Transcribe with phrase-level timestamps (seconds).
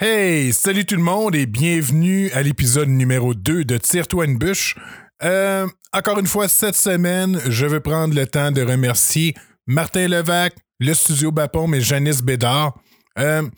[0.00, 4.74] Hey, salut tout le monde et bienvenue à l'épisode numéro 2 de Tire-toi une bûche.
[5.22, 9.36] Euh, encore une fois, cette semaine, je veux prendre le temps de remercier
[9.68, 12.76] Martin Levac, le studio Bapon et Janice Bédard.
[13.20, 13.48] Euh,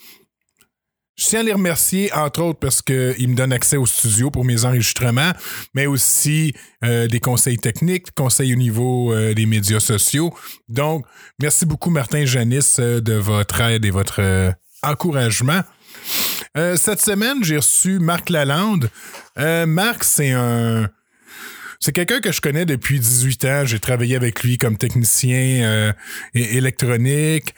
[1.17, 4.45] je tiens à les remercier, entre autres, parce qu'ils me donnent accès au studio pour
[4.45, 5.33] mes enregistrements,
[5.73, 6.53] mais aussi
[6.85, 10.35] euh, des conseils techniques, conseils au niveau des médias sociaux.
[10.69, 11.07] Donc,
[11.41, 15.63] merci beaucoup, Martin et Janice, de votre aide et votre encouragement.
[16.57, 18.91] Euh, cette semaine, j'ai reçu Marc Lalande.
[19.39, 20.89] Euh, Marc, c'est un.
[21.79, 23.65] C'est quelqu'un que je connais depuis 18 ans.
[23.67, 25.93] J'ai travaillé avec lui comme technicien euh,
[26.35, 27.55] électronique.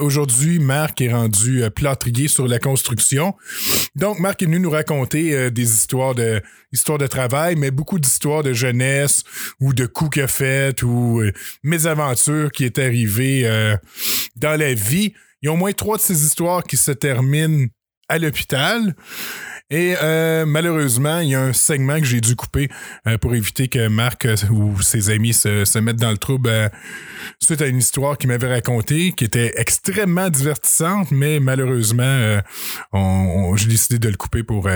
[0.00, 3.34] Aujourd'hui, Marc est rendu plâtrier sur la construction.
[3.96, 6.40] Donc, Marc est venu nous raconter des histoires de
[6.72, 9.24] histoires de travail, mais beaucoup d'histoires de jeunesse
[9.60, 11.20] ou de coups qu'il a fait ou
[11.64, 13.76] mésaventures qui est arrivées
[14.36, 15.12] dans la vie.
[15.42, 17.66] Il y a au moins trois de ces histoires qui se terminent
[18.08, 18.94] à l'hôpital.
[19.68, 22.68] Et euh, malheureusement, il y a un segment que j'ai dû couper
[23.08, 26.70] euh, pour éviter que Marc euh, ou ses amis se, mettent dans le trouble
[27.42, 32.40] suite à une histoire qu'il m'avait racontée, qui était extrêmement divertissante, mais malheureusement,
[33.56, 34.68] j'ai décidé de le couper pour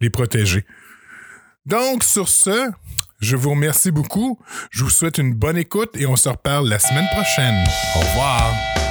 [0.00, 0.64] les protéger.
[1.64, 2.70] Donc, sur ce,
[3.20, 4.40] je vous remercie beaucoup.
[4.70, 7.64] Je vous souhaite une bonne écoute et on se reparle la semaine prochaine.
[7.96, 8.81] Au revoir.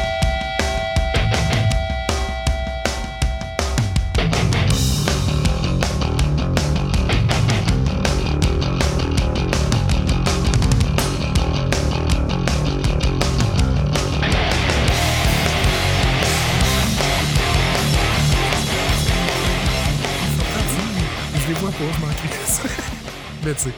[21.72, 22.62] Pas, je m'en crisse.
[23.44, 23.72] Mais tu sais,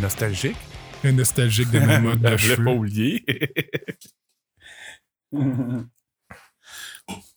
[0.00, 0.56] Nostalgique.
[1.04, 2.76] un nostalgique de ma mode de Je l'ai pas cheveux.
[2.76, 3.24] oublié.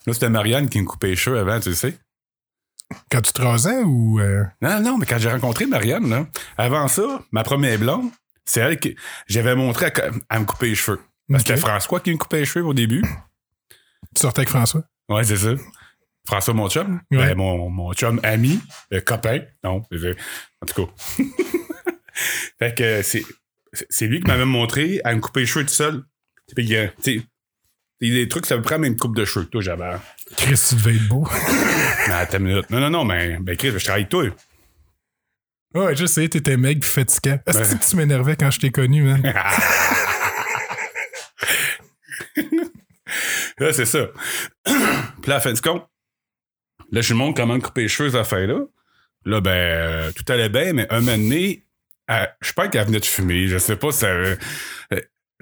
[0.05, 1.97] Là, c'était Marianne qui me coupait les cheveux avant, tu le sais.
[3.09, 4.19] Quand tu te rasais ou...
[4.19, 6.27] euh, Non, non, mais quand j'ai rencontré Marianne, là,
[6.57, 8.11] avant ça, ma première blonde,
[8.45, 8.95] c'est elle qui.
[9.27, 9.91] J'avais montré à,
[10.29, 10.99] à me couper les cheveux.
[11.29, 11.57] Parce que Ok.
[11.57, 13.01] c'était François qui me coupait les cheveux au début.
[14.13, 14.83] Tu sortais avec François?
[15.09, 15.51] Ouais, c'est ça.
[16.25, 17.01] François, mon chum.
[17.11, 17.17] Ouais.
[17.17, 18.59] Ben, mon, mon chum ami,
[18.93, 19.41] euh, copain.
[19.63, 20.15] Non, c'est-
[20.61, 21.23] en tout cas.
[22.59, 23.23] fait que c'est,
[23.89, 26.03] c'est lui qui m'avait montré à me couper les cheveux tout seul.
[26.55, 26.89] Puis, il y a-
[28.01, 29.45] des trucs, ça me prend une coupe de cheveux.
[29.47, 29.95] Toi, j'avais.
[30.37, 31.27] Chris, tu devais être beau.
[32.07, 32.69] Mais attends une minute.
[32.69, 34.25] Non, non, non, mais ben, Chris, je travaille avec toi.
[35.75, 37.39] ouais, je sais, t'étais mec pis fatiguant.
[37.47, 37.79] Est-ce Ouais.
[37.79, 39.21] que tu m'énervais quand je t'ai connu, man?
[43.59, 44.07] Là, c'est ça.
[44.65, 45.85] Puis à la fin du compte,
[46.93, 48.61] là, je lui montre comment couper les cheveux, cette affaire-là.
[49.25, 51.65] Là, ben, euh, tout allait bien, mais un moment donné,
[52.07, 53.47] elle- je pense qu'elle venait de fumer.
[53.47, 54.07] Je sais pas si ça.
[54.07, 54.35] euh,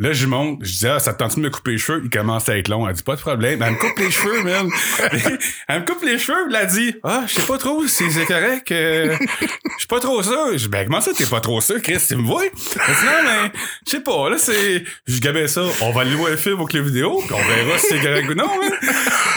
[0.01, 2.01] Là, je lui montre, je dis, ah, ça te tente de me couper les cheveux?
[2.03, 2.87] Il commence à être long.
[2.87, 3.61] Elle dit, pas de problème.
[3.61, 4.67] Elle me coupe les cheveux, man.
[5.67, 8.71] elle me coupe les cheveux, elle dit, ah, je sais pas trop si c'est correct.
[8.71, 10.53] euh, je suis pas trop sûr.
[10.53, 11.99] Je dis, ben, comment ça, t'es pas trop sûr, Chris?
[12.07, 12.45] Tu me vois?
[12.45, 13.51] Elle dit, non, mais,
[13.85, 14.83] je sais pas, là, c'est.
[15.05, 15.61] Je gabais ça.
[15.81, 18.33] On va louer un film au club vidéo, puis on verra si c'est correct ou
[18.33, 18.69] non, hein.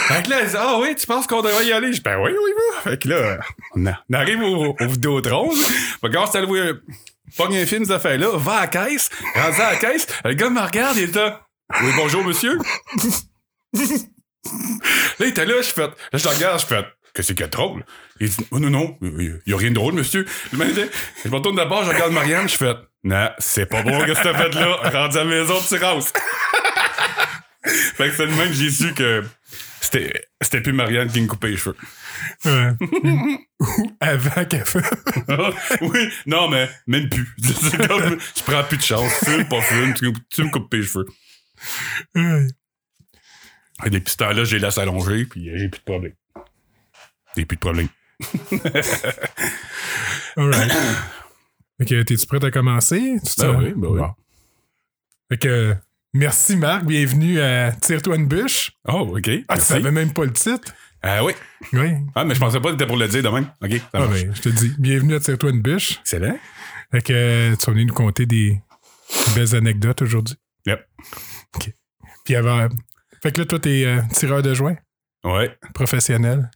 [0.07, 1.87] Fait que là, elle dit, ah oui, tu penses qu'on devrait y aller?
[1.89, 2.63] Je dis, ben oui, oui, oui.
[2.83, 3.37] Fait que là,
[3.75, 5.51] on, a- arrive au, au Vidéotron.
[6.01, 6.07] On
[6.41, 6.73] loué un.
[7.37, 10.49] Pogne un film, cette affaire-là, va à la caisse, rendu à la caisse, le gars
[10.49, 11.17] me regarde, il est.
[11.81, 12.57] Oui, bonjour, monsieur.
[13.73, 14.51] là,
[15.19, 15.87] il était là, je fais.
[15.87, 16.85] Là, je regarde, je fais.
[17.13, 17.85] Qu'est-ce qu'il drôle?
[18.19, 20.25] Il dit, oh non, non, il y a rien de drôle, monsieur.
[20.51, 22.73] Je me retourne d'abord, je regarde Marianne, je fais.
[23.03, 24.75] Non, c'est pas bon, qu'est-ce que t'as fait là?
[24.83, 26.11] Rendu à la maison, tu rases.
[27.63, 29.23] fait que c'est le même que j'ai su que
[29.85, 31.75] c'était, c'était plus Marianne qui me coupait les cheveux.
[32.45, 32.71] Ouais.
[33.59, 34.91] Ou avant qu'elle fasse.
[35.81, 37.25] oui, non, mais même plus.
[37.87, 39.11] Comme, je prends plus de chance.
[39.23, 41.05] Fume, pas fume, tu, tu me coupes les cheveux.
[42.15, 42.47] Ouais.
[43.85, 46.13] Et depuis ce temps-là, j'ai laisse allonger, puis euh, j'ai plus de problème.
[47.35, 47.87] J'ai plus de problème.
[50.37, 50.71] Alright.
[51.77, 53.17] Ok, t'es-tu prêt à commencer?
[53.37, 53.99] Ben oui, ben oui.
[53.99, 54.13] Bon.
[55.27, 55.75] Fait que,
[56.15, 58.71] merci Marc, bienvenue à Tire-toi une bûche.
[58.87, 59.17] Oh, OK.
[59.17, 59.67] Ah, tu Merci.
[59.67, 60.73] savais même pas le titre?
[61.03, 61.33] Ah oui.
[61.73, 61.91] Oui.
[62.15, 63.51] Ah, mais je pensais pas que t'étais pour le dire de même.
[63.61, 65.99] OK, ça Ah ben, je te dis, bienvenue à Tire-toi une bûche.
[65.99, 66.37] Excellent.
[66.91, 68.59] Fait que euh, tu vas venir nous conter des
[69.35, 70.35] belles anecdotes aujourd'hui.
[70.65, 70.87] Yep.
[72.23, 72.67] Puis avant.
[73.21, 74.75] Fait que là, toi, t'es euh, tireur de joint?
[75.23, 75.55] Ouais.
[75.73, 76.49] professionnel?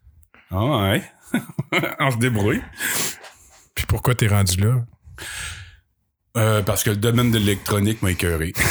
[0.51, 1.03] Ah, ouais.
[1.99, 2.61] On se débrouille.
[3.75, 4.83] Puis pourquoi t'es rendu là?
[6.39, 8.53] Euh, parce que le domaine de l'électronique m'a écœuré.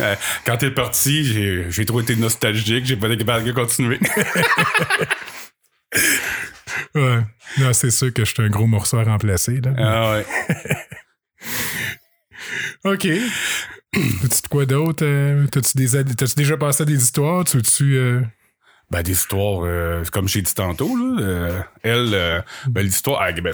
[0.00, 0.14] Euh,
[0.46, 3.98] Quand t'es parti, j'ai, j'ai trop été nostalgique, j'ai pas été capable de continuer.
[6.94, 7.18] Ouais.
[7.58, 9.60] Non, c'est sûr que je suis un gros morceau à remplacer.
[9.60, 9.72] Là.
[9.76, 10.26] ah ouais.
[12.84, 13.06] OK.
[13.06, 15.04] As-tu de quoi d'autre?
[15.04, 17.44] euh, T'as-tu, des, t'as-tu déjà passé à des histoires?
[17.44, 17.96] Tu veux-tu.
[17.96, 18.20] euh,
[18.90, 21.64] Ben, des histoires, euh, comme j'ai dit tantôt, là.
[21.82, 23.20] elle, euh, ben, l'histoire.
[23.22, 23.52] Ah, ben.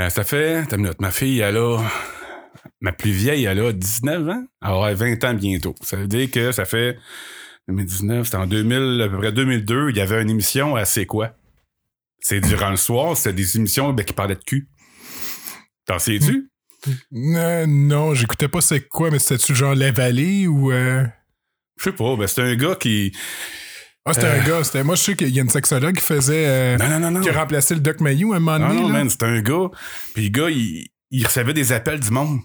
[0.00, 0.64] Euh, ça fait.
[0.66, 1.00] T'as minute.
[1.00, 1.78] Ma fille, elle a.
[2.80, 4.44] Ma plus vieille, elle a 19 ans.
[4.62, 5.74] Elle aura 20 ans bientôt.
[5.82, 6.98] Ça veut dire que ça fait.
[7.68, 11.06] 2019, c'était en 2000, à peu près 2002, il y avait une émission à C'est
[11.06, 11.36] quoi?
[12.18, 14.68] C'est durant le soir, c'était des émissions ben, qui parlaient de cul.
[15.86, 16.50] T'en sais-tu?
[17.14, 20.72] Euh, non, j'écoutais pas c'est quoi, mais c'était-tu genre La Vallée ou.
[20.72, 21.04] euh,
[21.78, 23.12] Je sais pas, ben, c'était un gars qui.
[24.04, 24.64] Ah, c'était un gars.
[24.64, 24.82] C'était...
[24.82, 26.44] Moi, je sais qu'il y a une sexologue qui faisait.
[26.46, 27.20] euh, Non, non, non, non.
[27.20, 28.80] qui a remplacé le Doc Mayou à un moment Non, donné.
[28.82, 28.92] non, là.
[28.94, 29.68] man, c'était un gars.
[30.14, 32.40] Puis le gars, il, il recevait des appels du monde.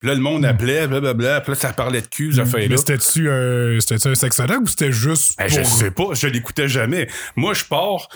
[0.00, 1.40] Puis là, le monde appelait, blablabla.
[1.40, 2.68] Puis là, ça parlait de cul, j'ai fait là.
[2.68, 5.36] Mais c'était-tu un, c'était un sexologue ou c'était juste.
[5.38, 7.08] Ben, pour- Je sais pas, je l'écoutais jamais.
[7.36, 8.08] Moi, je pars.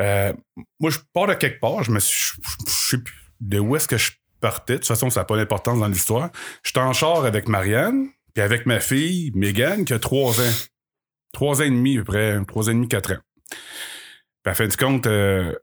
[0.00, 0.32] euh,
[0.80, 1.84] moi, je pars de quelque part.
[1.84, 2.32] Je me suis.
[2.66, 4.10] Je sais plus de où est-ce que je
[4.40, 4.74] partais.
[4.74, 6.30] De toute façon, ça n'a pas d'importance dans l'histoire.
[6.64, 10.52] J'étais en char avec Marianne, puis avec ma fille, Megan, qui a trois ans.
[11.34, 12.38] Trois ans et demi, à peu près.
[12.46, 13.18] Trois ans et demi, quatre ans.
[14.44, 15.54] Puis, à fin du compte, euh,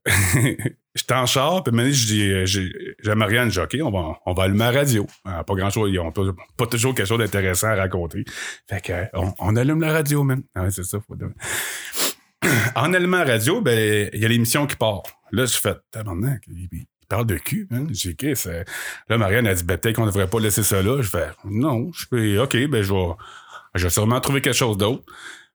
[0.95, 4.33] j'étais en char, puis maintenant, je dis, euh, à Marianne, j'ai OK, on va, on
[4.33, 5.05] va allumer la radio.
[5.23, 8.25] Ah, pas grand-chose, ils ont pas, toujours quelque chose d'intéressant à raconter.
[8.67, 9.05] Fait que, euh,
[9.39, 10.43] on, allume la radio, même.
[10.55, 10.99] Ah c'est ça.
[10.99, 11.15] Faut
[12.75, 15.03] en allumant la radio, ben, il y a l'émission qui part.
[15.31, 17.85] Là, je fais, tabarnak, il, parle de cul, hein.
[17.91, 18.33] J'ai dit.
[19.09, 21.01] Là, Marianne a dit, ben, peut-être qu'on devrait pas laisser ça là.
[21.01, 23.09] Je fais, non, je fais, OK, ben, je vais,
[23.75, 25.03] je vais sûrement trouver quelque chose d'autre.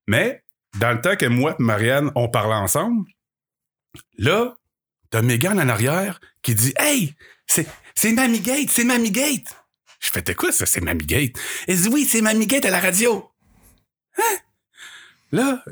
[0.07, 0.43] Mais,
[0.79, 3.07] dans le temps que moi et Marianne, on parlait ensemble,
[4.19, 4.55] là,
[5.11, 7.15] t'as Megan en arrière qui dit, hey,
[7.47, 9.57] c'est, c'est Mamie Gate, c'est Mamie Gate.
[10.01, 11.39] Je fais, t'es quoi ça, c'est Mamie Gate?
[11.67, 13.31] Elle dit, oui, c'est Mamie Gate à la radio.
[14.19, 14.37] Hein?
[15.33, 15.65] Là,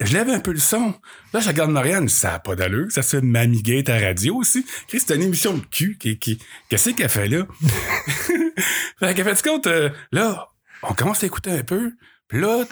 [0.00, 0.94] je lève un peu le son.
[1.32, 2.90] Là, je regarde Marianne, ça n'a pas d'allure.
[2.90, 4.66] Ça se fait Mamie Gate à la radio aussi.
[4.88, 5.96] C'est une émission de cul.
[5.98, 6.38] Qui, qui,
[6.68, 7.46] qu'est-ce qu'elle fait là?
[8.98, 10.48] fait qu'elle fait du compte, euh, là,
[10.82, 11.92] on commence à écouter un peu.
[12.28, 12.64] Puis là,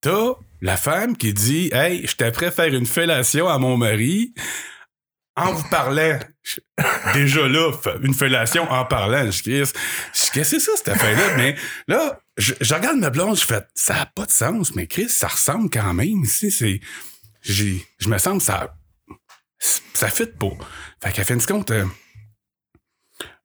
[0.00, 4.34] t'as la femme qui dit Hey, j'étais prêt à faire une fellation à mon mari
[5.36, 6.18] en vous parlant.
[6.42, 6.60] Je-
[7.14, 9.30] Déjà là, une fellation en parlant.
[9.30, 9.72] Je je
[10.12, 11.36] qu'est-ce que c'est ça, cette affaire-là?
[11.36, 11.56] Mais
[11.88, 15.08] là, je, je regarde ma blonde, je fais, ça n'a pas de sens, mais Chris,
[15.08, 16.24] ça ressemble quand même.
[16.24, 16.80] ici, c'est,
[17.42, 18.74] je me sens que ça,
[19.92, 20.50] ça fit pas.
[21.02, 21.84] Fait qu'à fin de compte, euh,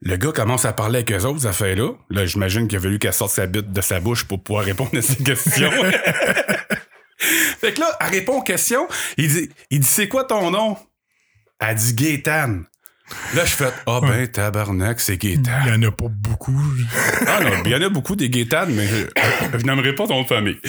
[0.01, 1.93] le gars commence à parler avec eux autres, ces affaires-là.
[2.09, 4.91] Là, j'imagine qu'il a fallu qu'elle sorte sa bite de sa bouche pour pouvoir répondre
[4.95, 5.71] à ces questions.
[7.17, 8.87] fait que là, elle répond aux questions.
[9.17, 10.77] Il dit, il dit, c'est quoi ton nom?
[11.59, 12.61] Elle dit Gaétan.
[13.35, 15.51] Là, je fais, ah ben, tabarnak, c'est Gaétan.
[15.65, 16.59] Il y en a pas beaucoup.
[17.27, 19.05] Ah non, il y en a beaucoup des Gaétan, mais je,
[19.57, 20.59] je n'aimerais pas ton famille.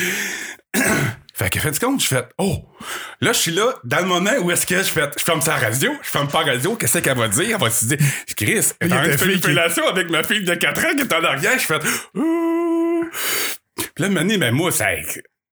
[1.39, 2.65] Fait que, fait du compte, je fais, oh,
[3.21, 5.57] là, je suis là, dans le moment où est-ce que je fais, je ferme sa
[5.57, 7.57] radio, je ferme pas la radio, qu'est-ce qu'elle va dire?
[7.57, 7.99] Elle va se dire,
[8.35, 11.03] Chris, elle Il y a une qui- fellation avec ma fille de 4 ans qui
[11.03, 11.79] est en arrière, je fais,
[12.15, 13.05] Ouh.
[13.77, 14.87] Puis là, mais moi, ça,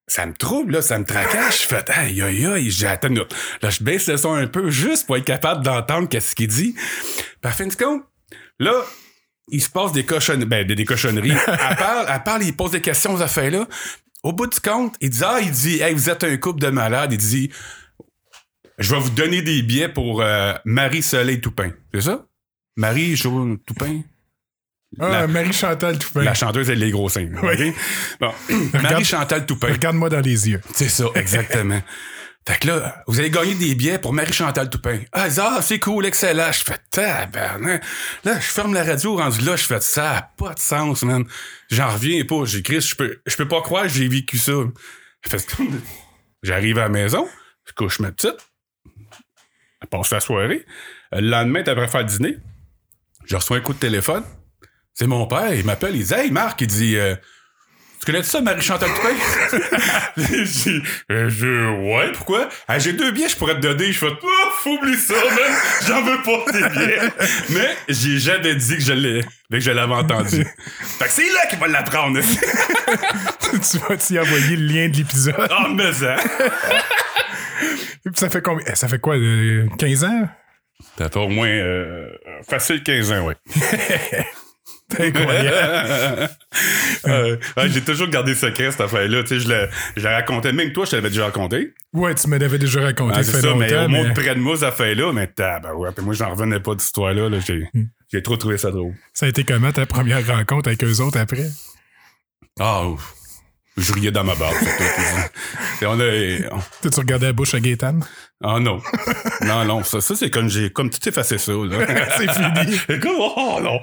[0.06, 1.62] ça me trouble, là, ça me tracasse.
[1.62, 3.34] Je fais, aïe, aïe, aïe, j'ai attends une minute.
[3.60, 6.74] Là, je baisse le son un peu juste pour être capable d'entendre qu'est-ce qu'il dit.
[6.74, 8.02] Puis à fin de compte,
[8.58, 8.72] là,
[9.48, 11.32] il se passe des cochonneries, ben, des, des cochonneries.
[11.46, 13.66] elle parle, elle parle, il pose des questions aux affaires-là.
[14.24, 16.68] Au bout du compte, il dit, ah, il dit, hey, vous êtes un couple de
[16.70, 17.12] malades.
[17.12, 17.50] Il dit,
[18.78, 21.70] je vais vous donner des billets pour euh, Marie-Soleil Toupin.
[21.92, 22.26] C'est ça?
[22.76, 24.00] Marie Jo Toupin?
[24.98, 26.22] Ah, La- Marie-Chantal Toupin.
[26.22, 27.28] La chanteuse, elle les gros seins.
[27.42, 27.72] Oui.
[28.20, 28.32] Bon.
[28.82, 29.68] Marie-Chantal Toupin.
[29.72, 30.60] Regarde-moi dans les yeux.
[30.74, 31.80] C'est ça, exactement.
[32.46, 35.00] fait que là, vous allez gagner des billets pour Marie-Chantal Toupin.
[35.12, 35.30] Ah,
[35.62, 36.52] c'est cool, excellent.
[36.52, 37.82] Je fais tabarnak.
[38.24, 41.24] Là, je ferme la radio rendu là, je fais ça pas de sens, man.
[41.70, 42.44] J'en reviens pas.
[42.44, 44.52] J'ai Chris, je peux, je peux pas croire que j'ai vécu ça.
[46.42, 47.26] J'arrive à la maison,
[47.64, 48.36] je couche ma petite.
[49.80, 50.66] Elle passe la soirée.
[51.12, 52.36] Le lendemain, après faire le dîner,
[53.24, 54.24] je reçois un coup de téléphone.
[54.92, 57.16] C'est mon père, il m'appelle, il dit Hey Marc, il dit euh,
[58.04, 59.58] Tu connais ça, Marie-Chantal Toupin?
[60.18, 62.48] J'ai dit, Euh, je, ouais, pourquoi?
[62.68, 63.92] Ah, j'ai deux billets, je pourrais te donner.
[63.92, 65.56] Je fais, oh, oublie ça, man.
[65.86, 66.98] J'en veux pas tes billets.
[67.50, 70.44] Mais j'ai jamais dit que je l'ai, que je l'avais entendu.
[70.98, 72.20] fait que c'est là qu'il va l'apprendre.
[73.52, 75.34] tu vas t'y envoyer le lien de l'épisode?
[75.50, 76.16] oh, mais ça.
[78.06, 78.66] Et puis ça fait combien?
[78.70, 79.16] eh, Ça fait quoi?
[79.16, 80.28] euh, 15 ans?
[80.98, 82.08] Ça fait au moins euh,
[82.48, 83.34] facile 15 ans, ouais.
[84.98, 86.30] Incroyable.
[87.06, 89.22] Euh, ouais, j'ai toujours gardé secret cette affaire-là.
[89.24, 90.52] Tu sais, je la, je la racontais.
[90.52, 91.74] Même toi, je l'avais déjà raconté.
[91.92, 93.16] ouais, tu me l'avais déjà raconté.
[93.18, 95.96] Ah, c'est ça, mais au moins mais près de moi, cette affaire-là, mais tabarouette.
[95.96, 97.28] Puis moi, j'en revenais pas d'histoire-là.
[97.28, 97.40] Là.
[97.40, 97.68] J'ai,
[98.10, 98.94] j'ai trop trouvé ça drôle.
[99.12, 101.48] ça a été comment ta première rencontre avec eux autres après?
[102.58, 103.14] Ah, ouf.
[103.76, 104.54] Je riais dans ma barbe.
[105.82, 107.98] on a, on- T'as-tu regardé la bouche à Gaétan?
[108.42, 108.80] Ah non.
[109.40, 109.82] Non, non.
[109.82, 111.52] Ça, ça c'est comme j'ai comme tout effacé ça.
[112.16, 112.80] C'est fini.
[112.88, 113.80] Écoute, oh non.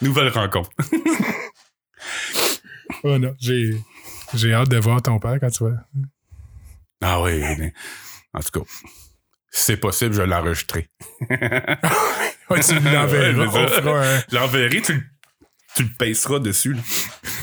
[0.00, 0.70] Nouvelle rencontre.
[3.04, 3.76] Oh non, j'ai.
[4.34, 5.76] J'ai hâte de voir ton père quand tu vas.
[7.02, 7.40] Ah oui.
[7.58, 7.72] mais-
[8.32, 8.66] En tout cas,
[9.50, 10.88] si c'est possible, je vais l'enregistrer.
[12.48, 13.32] Ouais, tu l'enverras.
[13.32, 13.82] Ouais, on c'est ça.
[13.82, 15.02] fera un- Je l'enverrai, tu, le-
[15.76, 16.76] tu le pèseras dessus.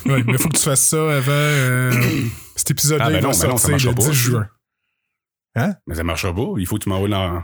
[0.05, 1.31] Ouais, mais faut que tu fasses ça avant.
[1.31, 1.91] euh,
[2.55, 4.11] cet épisode-là, Ah, ben il va ben sortir le marchera 10 pas.
[4.13, 4.49] juin.
[5.87, 6.47] Mais ça marchera pas.
[6.57, 7.43] Il faut que tu m'envoies l'en-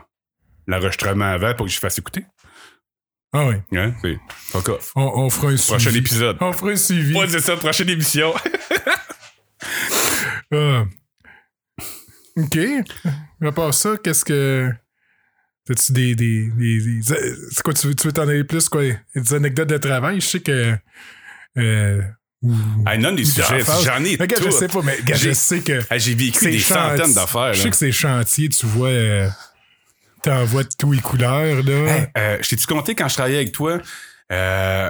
[0.68, 2.26] l'enregistrement avant pour que je fasse écouter.
[3.34, 3.56] Ah oui.
[3.76, 3.94] Hein?
[4.02, 4.92] C'est fuck off.
[4.96, 5.98] On, on fera un Prochain suivi.
[6.00, 6.38] épisode.
[6.40, 7.16] On fera un suivi.
[7.18, 8.34] Ouais, c'est ça, prochaine émission.
[10.54, 10.86] Ah.
[12.38, 12.58] OK.
[13.42, 14.70] À part ça, qu'est-ce que.
[15.66, 16.16] T'as-tu des.
[16.16, 17.02] des, des, des-
[17.52, 18.82] C'est quoi, tu veux, tu veux t'en aller plus, quoi?
[19.16, 20.20] Des anecdotes de travail?
[20.20, 20.76] Je sais que.
[21.58, 22.02] Euh,
[22.42, 22.54] ou-
[23.00, 23.62] nomme des sujets.
[23.84, 24.52] J'en ai Regarde, je tout.
[24.52, 25.80] sais pas, mais regarde, je sais que.
[25.90, 27.54] Ah, J'ai vécu c'est des centaines d'affaires.
[27.54, 28.90] Je sais que c'est chantier, tu vois.
[28.90, 29.30] Euh,
[30.22, 31.98] T'envoies de tout les couleurs, là.
[31.98, 33.82] Hey, euh, je t'ai-tu compté quand je travaillais avec toi
[34.32, 34.90] euh,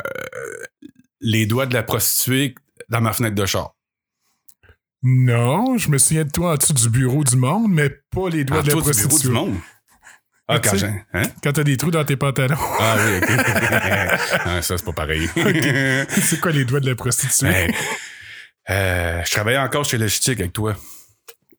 [1.21, 2.53] les doigts de la prostituée
[2.89, 3.73] dans ma fenêtre de char?
[5.01, 8.45] Non, je me souviens de toi en dessous du bureau du monde, mais pas les
[8.45, 9.27] doigts En de la dessous du bureau prostituée.
[9.29, 9.55] du monde?
[10.47, 10.87] Ah, quand j'ai.
[11.13, 11.23] Hein?
[11.41, 12.57] Quand t'as des trous dans tes pantalons.
[12.79, 13.29] Ah oui, ok.
[14.45, 15.29] Ah, ça, c'est pas pareil.
[16.09, 17.47] c'est quoi les doigts de la prostituée?
[17.49, 17.73] Hey,
[18.69, 20.75] euh, je travaillais encore chez Logistique avec toi.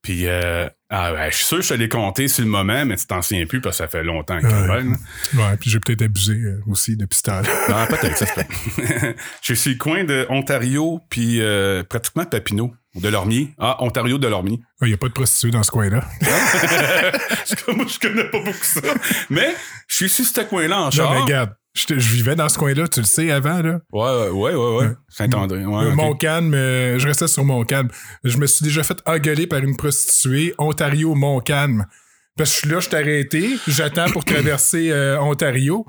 [0.02, 2.96] Puis, euh, ah, je suis sûr que je te l'ai compté sur le moment, mais
[2.96, 4.82] tu t'en souviens plus parce que ça fait longtemps que Ouais.
[4.82, 4.98] même.
[5.34, 7.48] Ouais, puis j'ai peut-être abusé euh, aussi depuis ce temps-là.
[7.70, 9.14] Non, peut-être, ça se peut.
[9.42, 13.54] je suis le coin de Ontario, puis euh, pratiquement Papineau, de Lormier.
[13.58, 14.60] Ah, Ontario de Lormier.
[14.82, 16.04] Il n'y a pas de prostituée dans ce coin-là.
[17.68, 18.80] Moi, je connais pas beaucoup ça.
[19.30, 19.54] Mais,
[19.88, 21.12] je suis sur ce coin-là en Non, char.
[21.12, 23.80] mais regarde, je, vivais dans ce coin-là, tu le sais, avant, là.
[23.92, 24.92] Ouais, ouais, ouais, ouais.
[25.08, 25.66] Saint-André.
[25.66, 25.94] Ouais, ok.
[25.94, 27.88] Mon calme, euh, je restais sur mon calme.
[28.22, 31.86] Je me suis déjà fait engueuler par une prostituée, Ontario, mon calme.
[32.36, 35.86] Parce que je suis là, je t'ai arrêté, j'attends pour traverser euh, Ontario.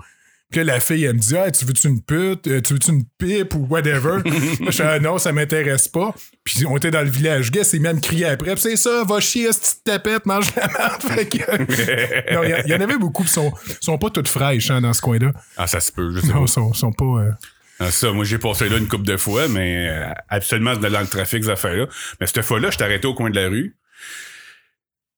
[0.56, 2.48] Puis là, la fille, elle me dit Ah, tu veux-tu une pute?
[2.48, 4.20] Euh, Tu veux-tu une pipe ou whatever?
[4.66, 6.16] Je suis ah, non, ça m'intéresse pas.
[6.46, 8.56] Puis on était dans le village gay, c'est même crié après.
[8.56, 11.02] C'est ça, va chier, cette petite tapette, mange la merde.
[11.14, 14.80] Fait que- Non, il y en avait beaucoup qui sont, sont pas toutes fraîches hein,
[14.80, 15.34] dans ce coin-là.
[15.58, 16.48] Ah, ça se peut, je sais Non, pas.
[16.48, 17.04] sont, sont pas.
[17.06, 17.32] euh,
[17.82, 21.08] Ah, ça, moi, j'ai passé là une couple de fois, mais euh, absolument dans le
[21.08, 21.88] trafic, ces affaires-là.
[22.22, 23.76] Mais cette fois-là, je arrêté au coin de la rue.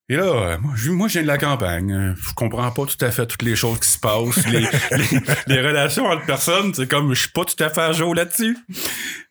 [0.09, 1.91] Et là, euh, moi, je, moi, je viens de la campagne.
[1.91, 4.45] Euh, Je comprends pas tout à fait toutes les choses qui se passent.
[4.47, 4.61] Les,
[4.91, 5.19] les,
[5.55, 8.57] les relations entre personnes, c'est comme, je suis pas tout à fait à jour là-dessus.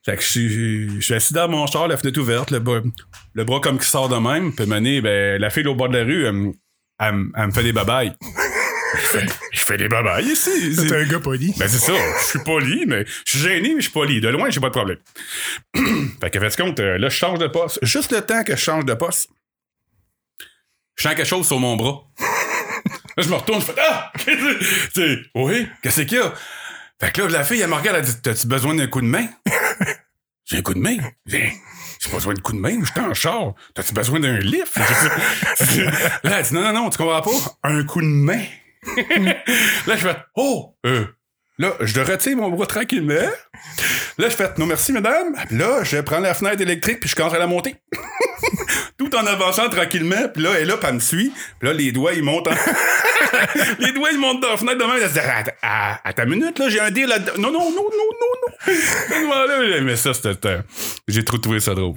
[0.05, 2.81] Fait que je suis, je suis assis dans mon char, la fenêtre ouverte, le bras,
[3.35, 4.55] le bras comme qui sort de même.
[4.55, 6.53] Puis mener, ben, la fille au bord de la rue, elle, me-
[7.01, 8.13] elle me- elle me fait des babayes.
[8.93, 10.75] je, fais, je fais des babayes ici.
[10.75, 11.55] C'est C'est- un gars poli.
[11.59, 14.21] ben c'est ça, je suis poli, mais je suis gêné, mais je suis poli.
[14.21, 14.99] De loin, j'ai pas de problème.
[16.21, 17.79] fait que fait compte, euh, là, je change de poste.
[17.83, 19.31] Juste le temps que je change de poste,
[20.97, 22.03] je sens quelque chose sur mon bras.
[23.17, 24.13] là, je me retourne, je fais Ah!
[24.19, 24.91] Qu'est-ce que c'est?
[24.95, 26.33] C'est- Oui, qu'est-ce qu'il y a?
[27.01, 29.07] Fait que là, la fille, elle me regarde, elle dit T'as-tu besoin d'un coup de
[29.07, 29.27] main?
[30.47, 30.97] J'ai un coup de main.
[31.27, 31.53] J'ai
[32.13, 33.55] besoin de coup de main, je suis en char.
[33.75, 34.77] T'as-tu besoin d'un lift?
[36.25, 37.31] là, elle dit Non, non, non, tu comprends pas?
[37.69, 38.45] Un coup de main.
[39.87, 40.77] là, je fais Oh!
[40.87, 41.07] Euh,
[41.59, 43.15] là, je retire mon bras tranquillement.
[44.19, 45.35] Là, je fais Non, merci, madame.
[45.51, 47.77] Là, je prends la fenêtre électrique puis je commence à la monter.
[48.99, 50.29] Tout en avançant tranquillement.
[50.33, 51.33] Puis là, elle est là, puis elle me suit.
[51.59, 52.55] Puis là, les doigts, ils montent en...
[53.79, 54.99] les doigts, ils montent dans la fenêtre de même.
[55.03, 55.21] Elle se dit
[55.63, 57.33] à, ta minute, là, j'ai un deal là-dedans.
[57.39, 59.83] Non, non, non, non, non, non.
[59.83, 60.59] Mais ça, c'était...
[61.09, 61.95] J'ai trop trouvé ça drôle.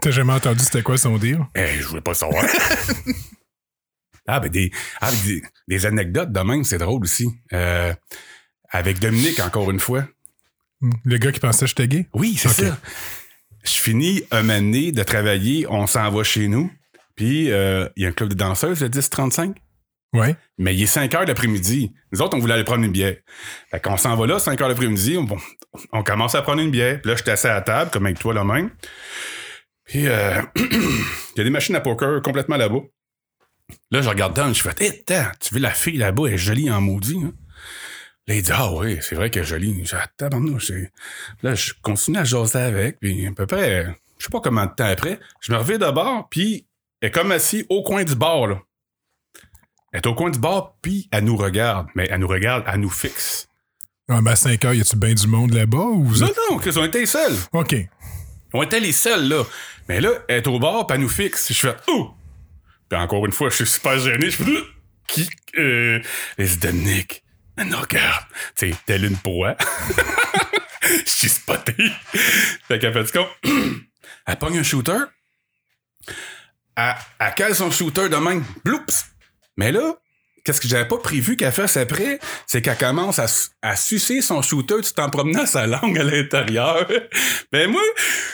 [0.00, 1.40] T'as jamais entendu c'était quoi son deal?
[1.54, 2.44] Eh, je voulais pas savoir.
[4.26, 7.28] ah, ben des, ah, des, des anecdotes de même, c'est drôle aussi.
[7.52, 7.92] Euh,
[8.70, 10.06] avec Dominique, encore une fois.
[10.80, 10.92] Hmm.
[11.04, 12.08] Le gars qui pensait que j'étais gay?
[12.14, 12.78] Oui, c'est ça.
[13.62, 16.70] Je finis un donné de travailler, on s'en va chez nous,
[17.14, 19.54] puis euh, il y a un club de danseuses, le 10-35.
[20.12, 20.34] Ouais.
[20.58, 21.92] Mais il est 5 heures l'après-midi.
[22.12, 23.16] Nous autres, on voulait aller prendre une bière.
[23.70, 25.26] Fait qu'on s'en va là, 5 heures l'après-midi, on,
[25.92, 27.00] on commence à prendre une bière.
[27.00, 28.70] Puis là, je suis assis à la table, comme avec toi là même.
[29.84, 32.80] Puis, euh, il y a des machines à poker complètement là-bas.
[33.92, 36.38] Là, je regarde Don, je fais, hé, attends, tu veux la fille là-bas, elle est
[36.38, 37.18] jolie en maudit.
[37.22, 37.32] Hein?
[38.30, 39.74] Là, il dit, ah oui, c'est vrai qu'elle est jolie.
[39.84, 40.28] J'ai dit, ah,
[41.42, 43.86] Là, je continue à jaser avec, puis à peu près,
[44.18, 46.64] je sais pas combien de temps après, je me reviens de bord, puis
[47.00, 48.60] elle est comme assis au coin du bar, là.
[49.92, 51.88] Elle est au coin du bar, puis elle nous regarde.
[51.96, 53.48] Mais elle nous regarde, elle nous fixe.
[54.08, 56.36] Ah, ben à 5 heures, y a-tu bien du monde là-bas ou vous Non, êtes-
[56.52, 57.34] non, Chris, on était les seuls.
[57.52, 57.74] OK.
[58.52, 59.42] On était les seuls, là.
[59.88, 61.52] Mais là, elle est au bar, puis elle nous fixe.
[61.52, 62.12] Je fais, oh!
[62.88, 64.30] Puis encore une fois, je suis super gêné.
[64.30, 64.64] Je fais, Euh,
[65.08, 65.28] qui?
[65.58, 66.00] Euh,
[66.38, 67.24] dit, Dominique,
[67.64, 68.24] nous regarde.
[68.56, 69.56] Tu sais, telle une proie.
[70.82, 71.74] Je spoté.
[72.68, 73.26] Fait qu'elle fait du con.
[74.26, 74.98] Elle pogne un shooter.
[76.76, 78.44] Elle, elle cale son shooter de même.
[78.64, 79.04] Bloups!
[79.56, 79.96] Mais là,
[80.44, 82.20] qu'est-ce que j'avais pas prévu qu'elle fasse après?
[82.46, 83.26] C'est qu'elle commence à,
[83.62, 86.86] à sucer son shooter tout en promenant sa langue à l'intérieur.
[87.52, 87.82] ben moi,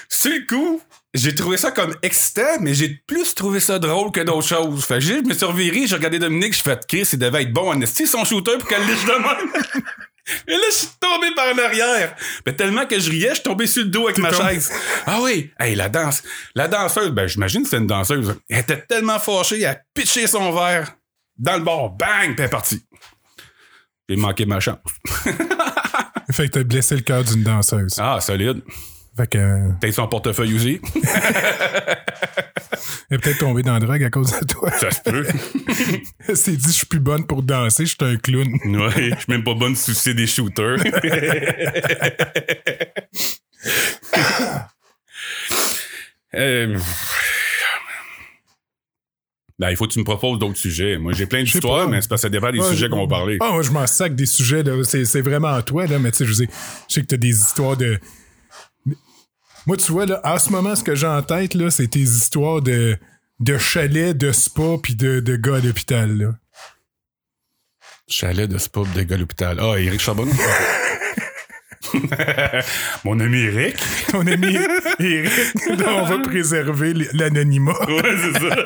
[0.08, 0.82] sur le coup,
[1.14, 4.84] j'ai trouvé ça comme excitant, mais j'ai plus trouvé ça drôle que d'autres choses.
[4.84, 7.42] Fait que j'ai- je me suis reviré, j'ai regardé Dominique, je fais Chris, il devait
[7.42, 9.84] être bon en esti son shooter pour qu'elle liche de même.
[10.48, 12.16] Et là, je suis tombé par en arrière.
[12.44, 14.72] Mais tellement que je riais, je suis tombé sur le dos avec ma tombé- chaise.
[15.06, 16.22] Ah oui, hey, la danse.
[16.56, 18.34] La danseuse, ben j'imagine que c'était une danseuse.
[18.50, 20.96] Elle était tellement fâchée, elle a pitché son verre
[21.38, 22.84] dans le bord, bang, puis elle est partie.
[24.08, 24.78] J'ai manqué ma chance.
[26.32, 27.94] Fait que t'as blessé le cœur d'une danseuse.
[27.98, 28.62] Ah, solide.
[29.16, 29.72] Fait que.
[29.80, 30.80] Peut-être son portefeuille aussi?
[33.08, 34.70] Elle est peut-être tombée dans la drogue à cause de toi.
[34.72, 35.24] Ça se peut.
[36.28, 38.48] Elle s'est dit, je suis plus bonne pour danser, je suis un clown.
[38.64, 40.78] Ouais, je suis même pas bonne soucier des shooters.
[46.34, 46.78] Euh,
[49.58, 50.98] Ben, il faut que tu me proposes d'autres sujets.
[50.98, 53.06] Moi, j'ai plein d'histoires, mais c'est parce que ça dépend des Ouais, sujets je- qu'on
[53.06, 53.38] va parler.
[53.40, 54.74] Ah, moi, je m'en sac des sujets, là.
[54.84, 55.98] C'est, vraiment à toi, là.
[55.98, 56.48] Mais tu sais, je sais,
[56.88, 57.98] je sais que t'as des histoires de.
[59.66, 62.00] Moi, tu vois, là, en ce moment, ce que j'ai en tête, là, c'est tes
[62.00, 62.96] histoires de,
[63.40, 66.34] de chalet, de spa, puis de, de gars à l'hôpital, là.
[68.08, 69.58] Chalet de spa de gars à l'hôpital.
[69.60, 70.32] Ah, Eric Charbonneau?
[73.04, 73.76] Mon ami Eric.
[74.10, 74.56] Ton ami
[74.98, 77.78] Eric, dont on va préserver l'anonymat.
[77.88, 78.56] Ouais, c'est ça.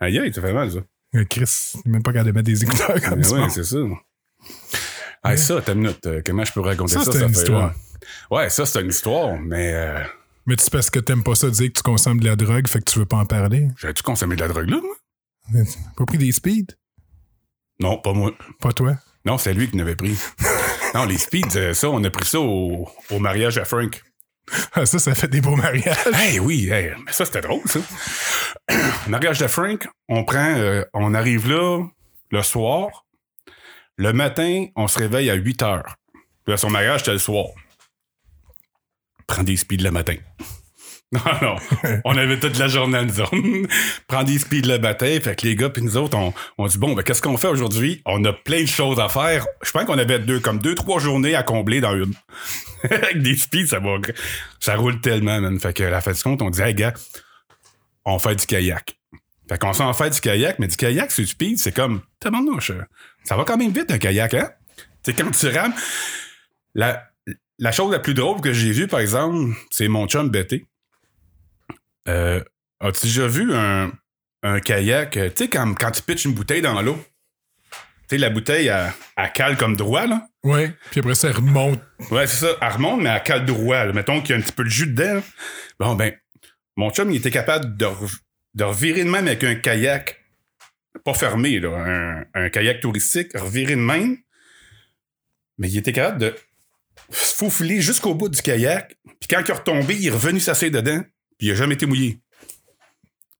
[0.00, 0.78] Aïe, aïe, ça fait mal, ça.
[1.14, 3.36] Euh, Chris, il même pas capable de mettre des écouteurs comme Mais ça.
[3.36, 3.76] ouais, c'est ça.
[5.22, 6.06] Ah, ça, t'as une minute.
[6.06, 7.12] euh, Comment je peux raconter Ça, ça?
[7.12, 7.74] c'est une histoire.
[8.30, 10.02] Ouais, ça, c'est une histoire, mais euh,
[10.46, 12.78] Mais c'est parce que t'aimes pas ça dire que tu consommes de la drogue, fait
[12.80, 13.68] que tu veux pas en parler.
[13.78, 15.64] j'avais-tu consommé de la drogue là, moi?
[15.96, 16.74] Pas pris des speeds?
[17.80, 18.32] Non, pas moi.
[18.60, 18.96] Pas toi?
[19.24, 20.16] Non, c'est lui qui n'avait pris.
[20.94, 24.02] non, les speeds, euh, ça, on a pris ça au, au mariage à Frank.
[24.72, 25.96] Ah, ça, ça fait des beaux mariages.
[26.14, 27.80] Hey, oui, hey, mais ça, c'était drôle, ça.
[29.08, 31.84] mariage de Frank, on prend, euh, on arrive là
[32.30, 33.05] le soir.
[33.98, 35.96] Le matin, on se réveille à 8 heures.
[36.44, 37.46] Puis là, son mariage, c'était le soir.
[39.26, 40.16] Prends des speeds le matin.
[41.12, 41.56] Non, non.
[42.04, 43.32] On avait toute la journée à nous autres.
[44.08, 45.16] Prends des speeds le matin.
[45.22, 47.46] Fait que les gars puis nous autres, on, on dit bon, ben, qu'est-ce qu'on fait
[47.46, 48.02] aujourd'hui?
[48.06, 49.46] On a plein de choses à faire.
[49.62, 52.12] Je pense qu'on avait deux, comme deux, trois journées à combler dans une.
[52.82, 53.98] Avec des speeds, ça va.
[54.58, 55.60] Ça roule tellement, man.
[55.60, 56.92] Fait que la fin du compte, on dit, hey, gars,
[58.04, 58.98] on fait du kayak.
[59.48, 62.70] Fait qu'on s'en fait du kayak, mais du kayak sur du speed, c'est comme, tabarnouche,
[62.70, 62.82] euh,
[63.26, 64.50] ça va quand même vite un kayak, hein?
[65.02, 65.74] Tu sais, quand tu rames,
[66.74, 67.10] la,
[67.58, 70.64] la chose la plus drôle que j'ai vue, par exemple, c'est mon chum Betty.
[72.08, 72.42] Euh,
[72.80, 73.92] as-tu déjà vu un,
[74.42, 76.96] un kayak, euh, tu sais, quand, quand tu pitches une bouteille dans l'eau?
[78.08, 80.28] Tu sais, la bouteille, elle, elle cale comme droit, là.
[80.44, 80.72] Ouais.
[80.92, 81.80] Puis après ça, elle remonte.
[82.12, 82.52] Ouais, c'est ça.
[82.60, 83.84] Elle remonte, mais elle cale droit.
[83.84, 83.92] là.
[83.92, 85.14] Mettons qu'il y a un petit peu de jus dedans.
[85.14, 85.22] là.
[85.80, 86.12] Bon, ben,
[86.76, 88.20] mon chum, il était capable de, re-
[88.54, 90.22] de revirer de même avec un kayak.
[91.04, 91.70] Pas fermé, là.
[91.76, 94.16] Un, un kayak touristique, revirer de même.
[95.58, 96.34] Mais il était capable de
[97.10, 98.96] se faufiler jusqu'au bout du kayak.
[99.04, 101.00] Puis quand il est retombé, il est revenu s'asseoir dedans.
[101.38, 102.18] Puis il a jamais été mouillé.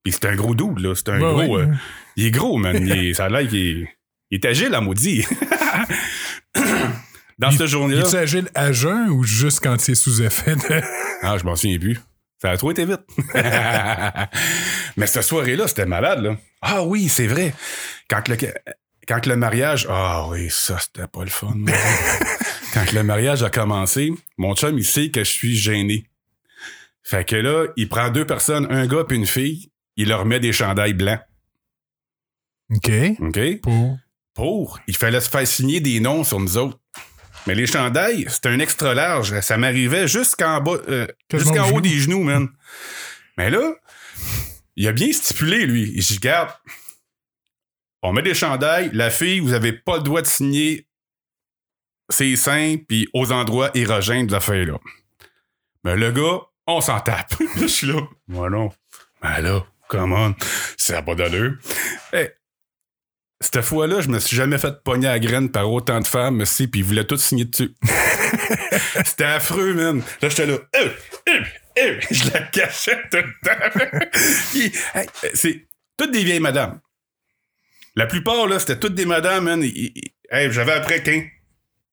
[0.03, 0.95] Puis c'est un gros double, là.
[0.95, 1.57] C'est un gros.
[1.57, 1.67] euh,
[2.15, 2.77] il est gros, man.
[2.87, 3.89] Il est- ça a l'air qu'il est,
[4.31, 5.25] il est agile, à maudit.
[7.39, 8.01] Dans cette journée-là.
[8.07, 10.81] Es-tu agile à jeun ou juste quand il est sous effet de.
[11.21, 11.99] Ah, je m'en souviens plus.
[12.41, 13.01] Ça a trop été vite.
[14.97, 16.37] Mais cette soirée-là, c'était malade, là.
[16.61, 17.53] Ah oui, c'est vrai.
[18.09, 18.37] Quand le,
[19.07, 19.87] quand le mariage.
[19.89, 21.55] Ah oui, ça, c'était pas le fun.
[22.73, 26.05] quand le mariage a commencé, mon chum, il sait que je suis gêné.
[27.03, 30.39] Fait que là, il prend deux personnes, un gars et une fille, il leur met
[30.39, 31.21] des chandails blancs.
[32.69, 32.91] OK.
[33.21, 33.61] OK?
[33.61, 33.97] Pour?
[34.37, 36.79] pour, il fallait se faire signer des noms sur nous autres.
[37.47, 39.39] Mais les chandails, c'était un extra large.
[39.39, 41.81] Ça m'arrivait jusqu'en bas, euh, jusqu'en au haut genou.
[41.81, 42.49] des genoux, man.
[43.37, 43.73] Mais là,
[44.75, 45.93] il a bien stipulé, lui.
[45.95, 46.51] Il dit, garde,
[48.03, 48.89] on met des chandails.
[48.91, 50.87] La fille, vous avez pas le droit de signer
[52.09, 54.77] ses seins puis aux endroits érogènes de affaires-là.
[55.85, 57.33] Mais le gars, on s'en tape.
[57.57, 58.01] je suis là.
[58.27, 58.71] Moi non.
[59.21, 60.35] Ben là, come on.
[60.75, 61.55] Ça n'a pas d'allure.
[62.11, 62.29] Hey,
[63.39, 66.67] cette fois-là, je me suis jamais fait pogner à graine par autant de femmes, si,
[66.67, 67.71] puis ils voulaient toutes signer dessus.
[69.05, 70.01] C'était affreux, man.
[70.21, 70.53] Là, j'étais là.
[70.75, 70.89] Euh,
[71.29, 71.39] euh,
[71.79, 74.07] euh, je la cachais tout le temps.
[74.95, 76.79] Hey, c'est toutes des vieilles madames.
[77.95, 79.63] La plupart, là, c'était toutes des madames,
[80.31, 81.15] J'avais après 15.
[81.17, 81.25] À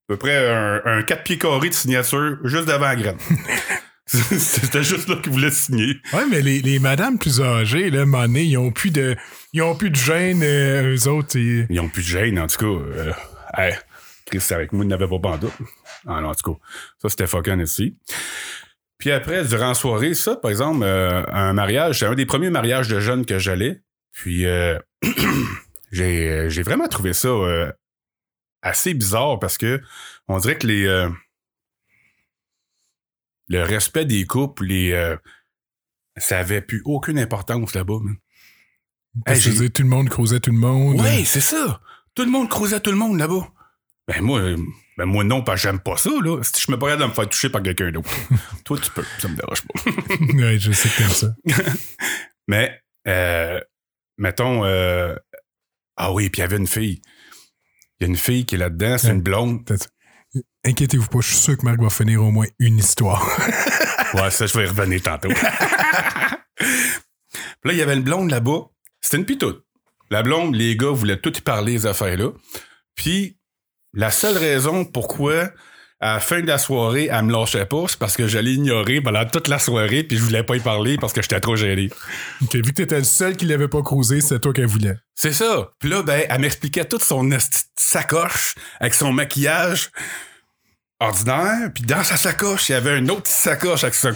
[0.09, 3.19] peu près un, un 4 pieds carrés de signature juste devant la graine.
[4.39, 5.97] C'était juste là qu'ils voulaient signer.
[6.13, 9.17] Ouais, mais les, les madames plus âgées, là, donné, ils ont plus de.
[9.53, 11.37] Ils ont plus de gêne, euh, eux autres.
[11.39, 12.67] et- Ils ont plus de gêne, en tout cas.
[12.67, 13.13] Euh,
[13.57, 13.75] hey,
[14.27, 15.51] Chris, avec moi, il n'avait pas bandeau.
[16.07, 16.59] Ah non, en tout cas,
[17.01, 17.97] ça, c'était fucking ici.
[18.99, 22.51] Puis après, durant la soirée, ça, par exemple, euh, un mariage, c'est un des premiers
[22.51, 23.81] mariages de jeunes que j'allais.
[24.13, 24.79] Puis euh,
[25.93, 27.29] j'ai vraiment trouvé ça
[28.63, 29.81] assez bizarre parce que
[30.29, 31.09] on dirait que les...
[33.53, 35.17] euh, le respect des couples, les, euh,
[36.17, 37.99] ça avait plus aucune importance là-bas.
[39.27, 41.01] Hey, je veux tout le monde croisait tout le monde.
[41.01, 41.81] Oui, c'est ça.
[42.15, 43.49] Tout le monde croisait tout le monde là-bas.
[44.07, 44.57] Ben moi, euh,
[44.99, 46.43] ben moi non, parce que j'aime pas ça, là.
[46.43, 48.11] Si je me capable de me faire toucher par quelqu'un d'autre.
[48.65, 49.81] Toi, tu peux, ça me dérange pas.
[50.45, 51.35] ouais, je sais que t'aimes ça.
[52.49, 53.61] Mais, euh,
[54.19, 55.15] mettons, euh,
[55.97, 57.01] ah oui, puis il y avait une fille.
[57.99, 59.15] Il y a une fille qui est là-dedans, c'est Ouais.
[59.15, 59.65] une blonde.
[60.65, 63.29] Inquiétez-vous pas, je suis sûr que Marc va finir au moins une histoire.
[64.15, 65.29] Ouais, ça, je vais y revenir tantôt.
[66.57, 66.69] Puis
[67.65, 68.69] là, il y avait une blonde là-bas.
[69.01, 69.67] C'était une pitoute.
[70.09, 72.31] La blonde, les gars voulaient tout y parler, les affaires-là.
[72.95, 73.41] Puis,
[73.93, 75.51] la seule raison pourquoi,
[76.05, 79.01] à la fin de la soirée, elle me lâchait pas, c'est parce que j'allais ignorer
[79.01, 81.89] pendant toute la soirée, puis je voulais pas y parler parce que j'étais trop gêné.
[82.43, 84.97] Ok, vu que t'étais le seul qui l'avait pas croisé, c'est toi qu'elle voulait.
[85.15, 85.71] C'est ça.
[85.79, 87.27] Puis là, ben, elle m'expliquait toute son
[87.75, 89.91] sacoche avec son maquillage
[91.01, 91.71] ordinaire.
[91.75, 94.13] Puis dans sa sacoche, il y avait une autre sacoche avec son,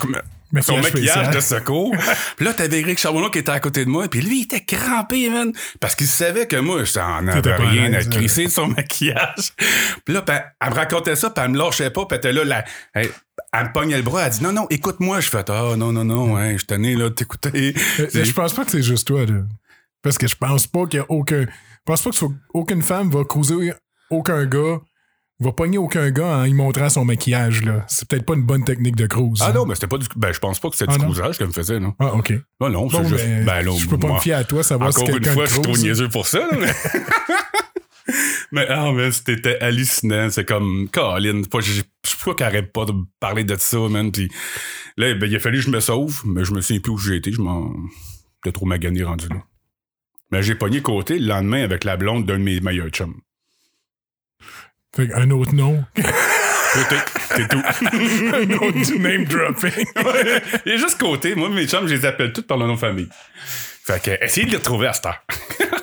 [0.60, 1.94] son Maquillage de secours.
[2.36, 4.08] puis là, t'avais Eric Charbonneau qui était à côté de moi.
[4.08, 5.52] Puis lui, il était crampé, man.
[5.80, 9.52] Parce qu'il savait que moi, je n'en avais rien à crisser de son maquillage.
[10.04, 12.06] Puis là, ben, elle me racontait ça, puis elle me lâchait pas.
[12.06, 13.10] Puis elle était là, la- elle,
[13.52, 14.24] elle me pognait le bras.
[14.26, 15.20] Elle dit, non, non, écoute-moi.
[15.20, 17.74] Je fais, ah, non, non, non, ouais, je tenais là de t'écouter.
[18.00, 19.40] Euh, Je pense pas que c'est juste toi, là.
[20.02, 21.42] Parce que je pense pas qu'il y a aucun.
[21.42, 21.46] Je
[21.84, 22.16] pense pas que
[22.54, 23.72] aucune femme va cruiser
[24.10, 24.78] aucun gars,
[25.40, 27.84] va pogner aucun gars en y montrant son maquillage, là.
[27.88, 29.38] C'est peut-être pas une bonne technique de cruise.
[29.40, 29.52] Ah hein.
[29.54, 30.06] non, mais c'était pas du.
[30.16, 31.94] Ben, je pense pas que c'était Ah du cruisage qu'elle me faisait, non.
[31.98, 32.32] Ah, ok.
[32.60, 33.24] Non, non, c'est Bon, juste.
[33.24, 35.24] ben, Ben, là, je peux pas moi, me fier à toi, savoir si Encore une
[35.24, 36.72] fois, je suis trop niaiseux pour ça, là, mais.
[38.52, 40.28] mais, ah, mais c'était hallucinant.
[40.30, 41.60] C'est comme, Colin, pas
[42.34, 44.10] qu'elle arrête pas de parler de ça, man.
[44.10, 44.28] Puis
[44.96, 46.98] là, ben, il a fallu que je me sauve, mais je me souviens plus où
[46.98, 47.32] j'ai été.
[47.32, 47.72] Je m'en.
[48.42, 49.42] J'étais trop magané rendu là.
[50.30, 53.14] Mais j'ai pogné côté le lendemain avec la blonde d'un de mes meilleurs chums.
[54.98, 55.84] Fait un autre nom.
[55.94, 56.96] Côté,
[57.30, 57.62] c'est tout.
[57.62, 59.86] un autre du name dropping.
[60.66, 61.36] Il juste côté.
[61.36, 63.08] Moi, mes chums, je les appelle tous par leur nom de famille.
[63.84, 65.24] Fait que, essayez de les retrouver à cette heure.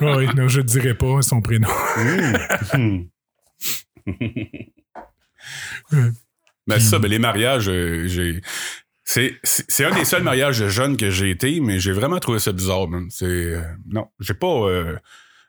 [0.02, 1.66] oui, non, je ne dirais pas son prénom.
[6.66, 8.42] Mais c'est ça, ben, les mariages, euh, j'ai.
[9.02, 12.52] C'est, un des seuls mariages de jeunes que j'ai été, mais j'ai vraiment trouvé ça
[12.52, 12.86] bizarre.
[13.08, 13.24] C'est.
[13.24, 14.46] euh, non, j'ai pas.
[14.46, 14.98] euh,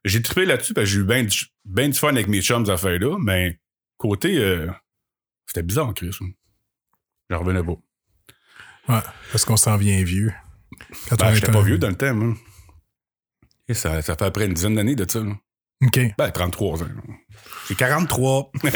[0.08, 2.70] j'ai trippé là-dessus parce que j'ai eu bien du, ben du fun avec mes chums,
[2.70, 3.60] à faire là, mais
[3.98, 4.38] côté.
[4.38, 4.70] euh,
[5.46, 6.12] c'était bizarre, Chris.
[7.30, 7.78] J'en revenais pas.
[8.90, 10.34] Ouais, parce qu'on s'en vient vieux.
[11.10, 12.36] Quand Ben, j'étais pas vieux dans le temps, moi.
[13.68, 15.34] Et ça, ça fait après une dizaine d'années de ça, là.
[15.84, 16.00] OK.
[16.18, 16.88] Ben, 33 ans.
[17.68, 18.52] J'ai 43.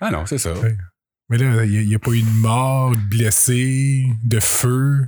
[0.00, 0.52] ah non, c'est ça.
[0.54, 0.76] Ouais.
[1.28, 5.06] Mais là, il n'y a, pas eu de mort, de blessé, de feu.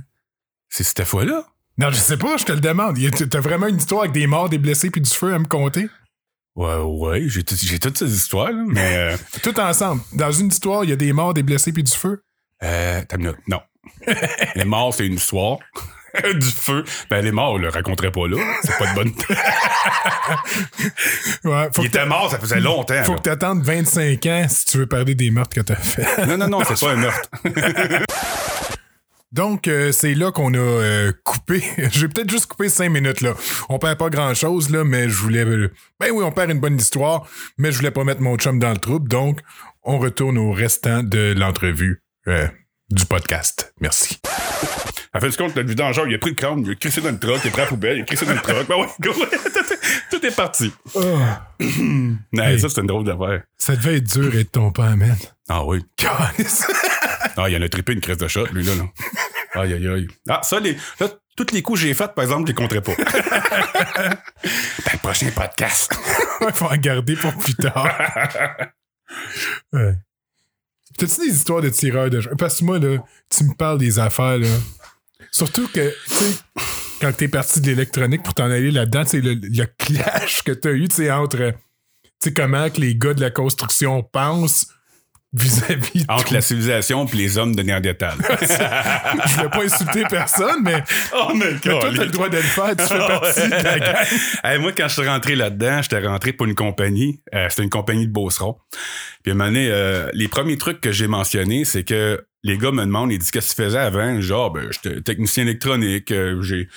[0.69, 1.50] C'est cette fois-là?
[1.77, 2.97] Non, je sais pas, je te le demande.
[3.29, 5.87] T'as vraiment une histoire avec des morts, des blessés puis du feu à me compter?
[6.55, 8.95] Ouais, ouais, j'ai, tout- j'ai toutes ces histoires, là, mais.
[8.97, 10.01] Euh, Tout ensemble.
[10.13, 12.21] Dans une histoire, il y a des morts, des blessés puis du feu?
[12.61, 13.37] Euh, t'as une minute.
[13.47, 13.61] Non.
[14.55, 15.59] les morts, c'est une histoire.
[16.33, 16.83] du feu.
[17.09, 18.37] Ben, les morts, on le raconterait pas là.
[18.63, 19.13] C'est pas de bonne.
[21.45, 23.01] Ouais, faut Il que était mort, ça faisait longtemps.
[23.05, 23.17] Faut là.
[23.17, 26.25] que t'attendes 25 ans si tu veux parler des meurtres que t'as fait.
[26.27, 27.29] Non, non, non, c'est pas un meurtre.
[29.31, 31.63] Donc, euh, c'est là qu'on a euh, coupé.
[31.91, 33.33] J'ai peut-être juste coupé 5 minutes, là.
[33.69, 35.45] On perd pas grand-chose, là, mais je voulais...
[35.45, 37.25] euh, Ben oui, on perd une bonne histoire,
[37.57, 39.39] mais je voulais pas mettre mon chum dans le trouble, donc
[39.83, 42.47] on retourne au restant de l'entrevue euh,
[42.89, 43.73] du podcast.
[43.79, 44.19] Merci.
[45.13, 47.09] En fait, du compte, le vidange, il a pris le crâne, il a crissé dans
[47.11, 48.67] le truck, il a pris la poubelle, il a crissé dans le truck.
[48.67, 49.11] Ben ouais, go.
[50.11, 50.71] Tout est parti.
[52.33, 52.59] Non, Hey.
[52.59, 53.43] ça, c'est une drôle d'affaire.
[53.57, 55.15] Ça devait être dur être ton père, man.
[55.49, 55.83] Ah oui.
[55.95, 56.65] Calice.
[57.37, 58.73] Ah, il en a trippé une crise de shot, lui, là.
[58.75, 58.83] là.
[59.61, 60.07] Aïe, aïe, aïe.
[60.29, 62.81] Ah, ça, les, là, tous les coups que j'ai faits, par exemple, je les compterai
[62.81, 62.95] pas.
[62.95, 63.03] Dans
[64.93, 65.93] le prochain podcast.
[66.41, 67.87] Il faut en garder pour plus tard.
[69.73, 69.95] Ouais.
[70.97, 72.31] T'as-tu des histoires de tireurs de jeu?
[72.37, 72.97] Parce que moi, là,
[73.29, 74.47] tu me parles des affaires, là.
[75.31, 76.33] Surtout que, tu sais,
[76.99, 80.71] quand t'es parti de l'électronique pour t'en aller là-dedans, c'est le, le clash que t'as
[80.71, 81.55] eu, tu sais, entre, tu
[82.23, 84.67] sais, comment que les gars de la construction pensent
[85.33, 88.15] vis-à-vis de Entre la civilisation et les hommes de Néandertal.
[88.41, 90.83] Je voulais pas insulter personne, mais,
[91.15, 93.95] oh, mais toi, t'as le droit de le faire, tu fais partie de la gang.
[94.43, 97.21] Hey, moi, quand je suis rentré là-dedans, j'étais rentré pour une compagnie.
[97.33, 98.57] Euh, C'était une compagnie de Beauceron.
[99.23, 102.57] Puis à un moment donné, euh, les premiers trucs que j'ai mentionnés, c'est que les
[102.57, 104.19] gars me demandent, ils disent qu'est-ce que tu faisais avant?
[104.19, 106.67] Genre, ben, j'étais technicien électronique, euh, j'ai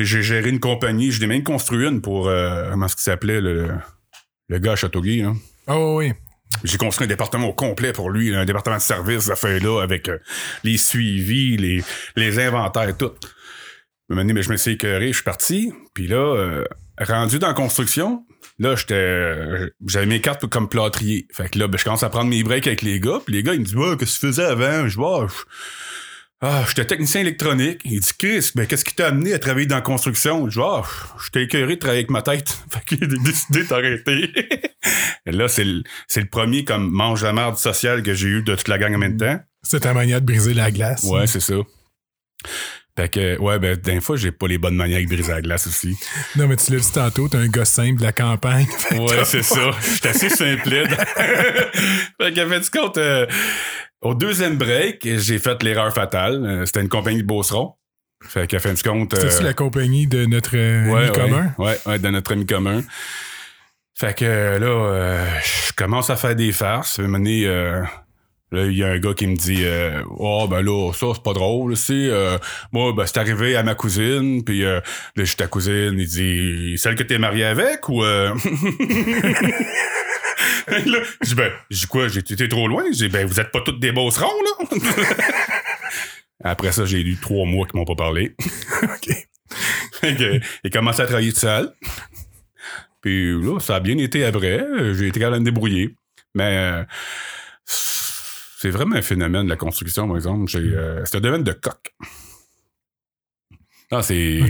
[0.00, 3.68] j'ai géré une compagnie, j'ai même construit une pour comment est-ce qu'il s'appelait le,
[4.48, 5.32] le gars à Châteauguay, là?
[5.68, 6.12] Oh oui.
[6.64, 9.82] J'ai construit un département au complet pour lui, là, un département de service, fait là,
[9.82, 10.18] avec euh,
[10.64, 11.84] les suivis, les,
[12.16, 13.12] les inventaires, tout.
[14.08, 15.72] Mais je me suis écœuré, je suis parti.
[15.94, 16.64] Puis là, euh,
[16.98, 18.24] rendu dans la construction,
[18.58, 21.26] là, j'étais, j'avais mes cartes comme plâtrier.
[21.32, 23.20] Fait que là, ben, je commence à prendre mes breaks avec les gars.
[23.24, 24.88] Puis les gars, ils me disent, ouais, qu'est-ce que tu faisais avant?
[24.88, 25.26] Je vois,
[26.40, 27.80] ah, j'étais technicien électronique.
[27.84, 30.48] Il dit, Chris, ben, qu'est-ce qui t'a amené à travailler dans la construction?
[30.50, 32.58] Je vois, ah, j'étais écœuré de travailler avec ma tête.
[32.70, 34.30] Fait qu'il a décidé d'arrêter.
[35.26, 35.82] Là, c'est le,
[36.30, 39.16] premier comme mange la merde social que j'ai eu de toute la gang en même
[39.16, 39.38] temps.
[39.62, 41.04] C'est ta manière de briser la glace.
[41.04, 41.54] Ouais, c'est ça.
[42.96, 45.66] Fait que, ouais, ben, d'un fois, j'ai pas les bonnes manières de briser la glace
[45.66, 45.96] aussi.
[46.36, 48.66] Non, mais tu l'as dit tantôt, t'es un gars simple de la campagne.
[48.66, 49.70] Que Ouais, c'est pas- ça.
[49.94, 50.94] J'étais assez simplide.
[52.20, 53.26] fait qu'à fait du compte, euh,
[54.04, 56.44] au deuxième break, j'ai fait l'erreur fatale.
[56.44, 57.74] Euh, C'était une compagnie de Beauceron.
[58.22, 59.14] Fait qu'à fin du compte.
[59.18, 61.54] C'est-tu euh, la compagnie de notre ami ouais, commun?
[61.58, 62.82] Ouais, ouais, de notre ami commun.
[63.96, 66.98] Fait que euh, là, euh, je commence à faire des farces.
[66.98, 67.82] À un moment donné, euh,
[68.50, 69.64] là, il y a un gars qui me dit
[70.18, 72.10] Oh ben là, ça, c'est pas drôle, c'est
[72.72, 74.82] moi, ben, c'est arrivé à ma cousine, puis là,
[75.16, 78.34] je suis ta cousine, il dit Celle que t'es mariée avec ou euh...
[80.68, 81.52] là, je dis ben,
[81.88, 82.90] quoi, j'ai été trop loin?
[82.90, 84.66] Dis ben vous êtes pas toutes des beaucerons, là?
[86.44, 88.34] Après ça, j'ai eu trois mois qui m'ont pas parlé.
[88.82, 89.28] OK.
[90.02, 91.72] Que, il commencé à travailler tout seul.
[93.00, 94.66] Puis là, ça a bien été après.
[94.94, 95.94] J'ai été capable de me débrouiller.
[96.34, 96.84] Mais euh,
[97.64, 100.48] c'est vraiment un phénomène de la construction, par exemple.
[100.48, 101.94] J'ai, euh, c'est un domaine de coq.
[103.90, 104.40] Ah, c'est,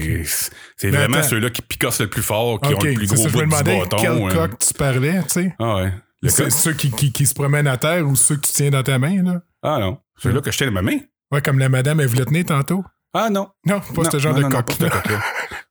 [0.76, 3.28] c'est vraiment ceux-là qui picossent le plus fort, qui ont le plus c'est gros ça,
[3.28, 3.96] je bout me du demandais bâton.
[4.00, 5.54] quel coq tu parlais, tu sais?
[5.58, 5.92] Ah ouais.
[6.28, 8.82] C'est ceux qui, qui, qui se promènent à terre ou ceux que tu tiens dans
[8.82, 9.42] ta main, là?
[9.62, 9.98] Ah non.
[10.18, 10.98] Celui-là que je tiens dans ma main.
[11.32, 12.84] Ouais, comme la madame, elle voulait tenir tantôt.
[13.12, 13.48] Ah non.
[13.66, 14.78] Non, pas Non, ce genre non, de non, non, coq.
[14.78, 15.20] coq-là.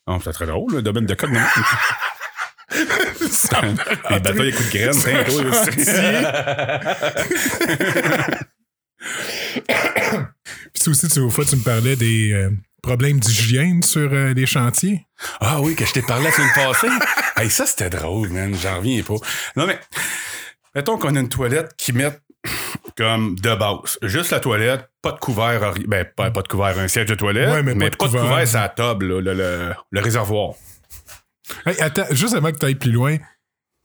[0.08, 1.30] Non, c'est très drôle, le domaine de coq.
[1.32, 1.40] Non?
[2.76, 4.94] Me Les batailles à coups de graines,
[5.26, 5.66] toi.
[10.74, 12.50] Puis aussi, tu, au fois, tu me parlais des euh,
[12.84, 15.08] problèmes d'hygiène sur euh, les chantiers?
[15.40, 16.88] Ah oui, que je t'ai parlé la semaine passée.
[17.38, 18.54] hey, ça, c'était drôle, man.
[18.62, 19.16] J'en reviens pas.
[19.56, 19.80] Non, mais,
[20.76, 22.12] mettons qu'on a une toilette qui met
[22.96, 23.98] comme de base.
[24.04, 27.50] Juste la toilette, pas de couvert, ben, pas, pas de couvert, un siège de toilette,
[27.50, 28.22] Ouais, mais mais, pas de couvert.
[28.22, 30.54] couvert, c'est la table, là, le, le- le réservoir.
[31.66, 33.18] Hey, attends, juste avant que tu ailles plus loin,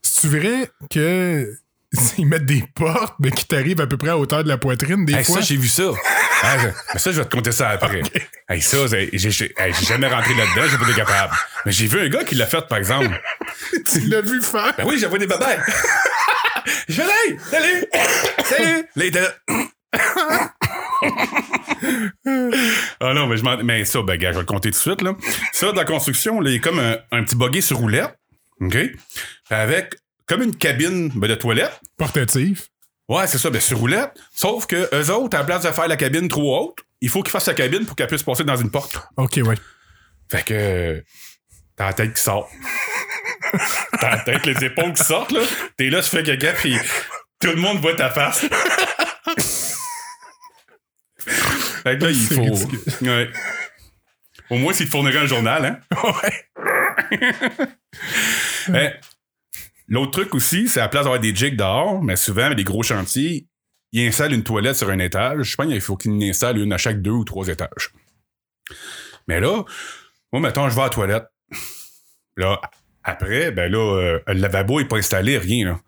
[0.02, 1.50] c'est-tu vrai que
[2.18, 5.04] ils mettent des portes, mais qui t'arrivent à peu près à hauteur de la poitrine
[5.04, 5.36] des Hey, fois?
[5.36, 5.84] ça, j'ai vu ça.
[6.40, 6.56] Ah,
[6.94, 8.00] mais ça, je vais te compter ça après.
[8.48, 9.10] Hey, ça, j'ai
[9.58, 11.34] hey, jamais rentré là-dedans, j'ai pas été capable.
[11.66, 13.20] Mais j'ai vu un gars qui l'a fait, par exemple.
[13.90, 14.72] tu l'as vu faire?
[14.78, 15.58] Ben oui, j'avais des babayes.
[16.88, 17.86] je vais salut,
[18.44, 18.76] salut.
[18.76, 19.34] Là, il était là.
[23.00, 23.56] ah non, mais je m'en.
[23.64, 25.14] Mais ça, ben, gars, je vais le compter tout de suite, là.
[25.52, 28.14] Ça, dans la construction, là, il a comme un, un petit buggy sur roulette.
[28.60, 28.70] OK?
[28.76, 28.96] Puis
[29.50, 29.94] Avec
[30.28, 31.80] comme une cabine ben, de toilette.
[31.96, 32.68] Portatif.
[33.08, 34.12] Ouais, c'est ça, ben, sur roulette.
[34.32, 37.22] Sauf que eux autres, à la place de faire la cabine trop haute, il faut
[37.22, 38.98] qu'ils fassent la cabine pour qu'elle puisse passer dans une porte.
[39.16, 39.56] OK, ouais.
[40.30, 41.02] Fait que.
[41.76, 42.50] T'as la tête qui sort.
[44.00, 45.40] T'as la tête, les épaules qui sortent, là.
[45.76, 46.76] T'es là, tu fais caca, puis
[47.40, 48.40] tout le monde voit ta face.
[51.18, 53.06] fait que là, il faut.
[53.06, 53.30] Ouais.
[54.50, 55.78] Au moins, s'il te fournirait un journal, hein.
[56.02, 56.46] Ouais.
[58.68, 58.92] Ben,
[59.88, 62.64] L'autre truc aussi, c'est à la place d'avoir des jigs dehors, mais souvent, avec des
[62.64, 63.46] gros chantiers,
[63.92, 65.50] ils installent une toilette sur un étage.
[65.50, 67.92] Je pense qu'il faut qu'ils en installent une à chaque deux ou trois étages.
[69.26, 69.64] Mais là,
[70.32, 71.24] moi, mettons, je vais à la toilette.
[72.36, 72.60] Là,
[73.02, 75.80] après, ben là, euh, le lavabo n'est pas installé, rien.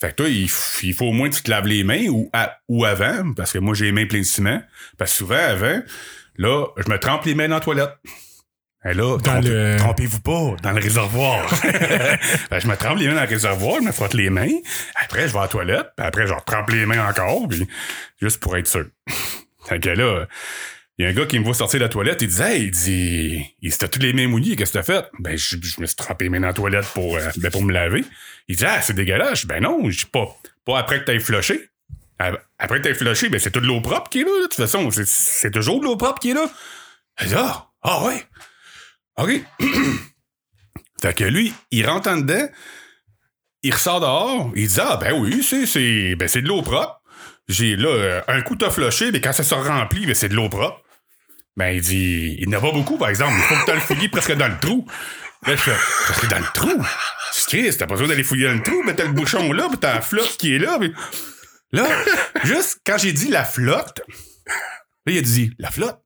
[0.00, 2.30] Fait que toi, il, faut au moins que tu te laves les mains ou,
[2.68, 4.60] ou avant, parce que moi, j'ai les mains pleines de ciment.
[4.98, 5.80] Parce que souvent, avant,
[6.36, 7.94] là, je me trempe les mains dans la toilette.
[8.86, 11.46] Et là, Dans trompez- le- trompez-vous pas, dans le réservoir.
[11.62, 11.68] Que
[12.60, 14.50] je me trempe les mains dans le réservoir, je me frotte les mains.
[15.02, 17.66] Après, je vais à la toilette, puis après, je retrempe les mains encore, puis
[18.20, 18.84] juste pour être sûr.
[19.68, 20.26] Fait que là,
[20.98, 22.62] il y a un gars qui me voit sortir de la toilette, il dit Hey,
[22.64, 25.06] il dit, il s'était tous les mains mouillées, qu'est-ce que t'as fait?
[25.18, 27.62] Ben, je, je me suis trempé les mains dans la toilette pour, euh, ben, pour
[27.62, 28.04] me laver.
[28.48, 29.46] Il dit Ah, c'est dégueulasse.
[29.46, 30.28] Ben non, je dis pas,
[30.66, 31.70] pas après que t'aies flushé.
[32.18, 34.42] Après que t'aies flushé, ben c'est toute l'eau propre qui est là, là.
[34.42, 36.46] De toute façon, c'est- c'est toujours de l'eau propre qui est là.
[37.22, 38.22] Il dit Ah, ah ouais.
[39.18, 39.30] OK.
[41.00, 42.48] fait que lui, il rentre en dedans,
[43.62, 47.00] il ressort dehors, il dit Ah, ben oui, c'est, ben, c'est de l'eau propre.
[47.48, 50.34] J'ai là, euh, un coup t'as flushé, mais quand ça se remplit, ben c'est de
[50.34, 50.80] l'eau propre.
[51.56, 53.34] Ben, il dit, il n'y en a pas beaucoup, par exemple.
[53.36, 54.86] Il faut que tu le fouillé presque dans le trou.
[55.46, 56.84] Là, je fais, presque dans le trou?
[57.32, 59.68] C'est Christ, t'as pas besoin d'aller fouiller dans le trou, mais t'as le bouchon là,
[59.68, 60.78] puis t'as la flotte qui est là.
[60.80, 60.92] puis-
[61.70, 61.86] Là,
[62.44, 64.00] juste quand j'ai dit la flotte,
[65.06, 66.00] là, il a dit, la flotte?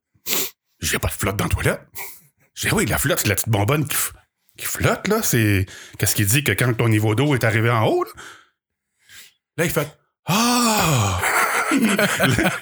[0.81, 1.81] J'ai pas de flotte dans la toilette.
[2.59, 5.21] J'ai dit, oui, la flotte, c'est la petite bonbonne qui, flotte, là.
[5.23, 5.65] C'est.
[5.97, 8.11] Qu'est-ce qu'il dit que quand ton niveau d'eau est arrivé en haut, là?
[9.55, 9.87] Là, il fait,
[10.25, 11.21] ah!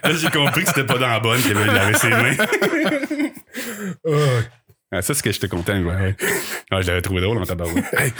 [0.03, 2.35] là, j'ai compris que c'était pas dans la bonne qu'il avait lavé ses mains.
[4.05, 4.41] Ah,
[4.91, 5.81] Ah, ça, c'est ce que j'étais content.
[5.81, 6.15] Ouais.
[6.69, 7.85] Ah, je l'avais trouvé drôle en tabarouette.
[7.93, 8.13] Hey,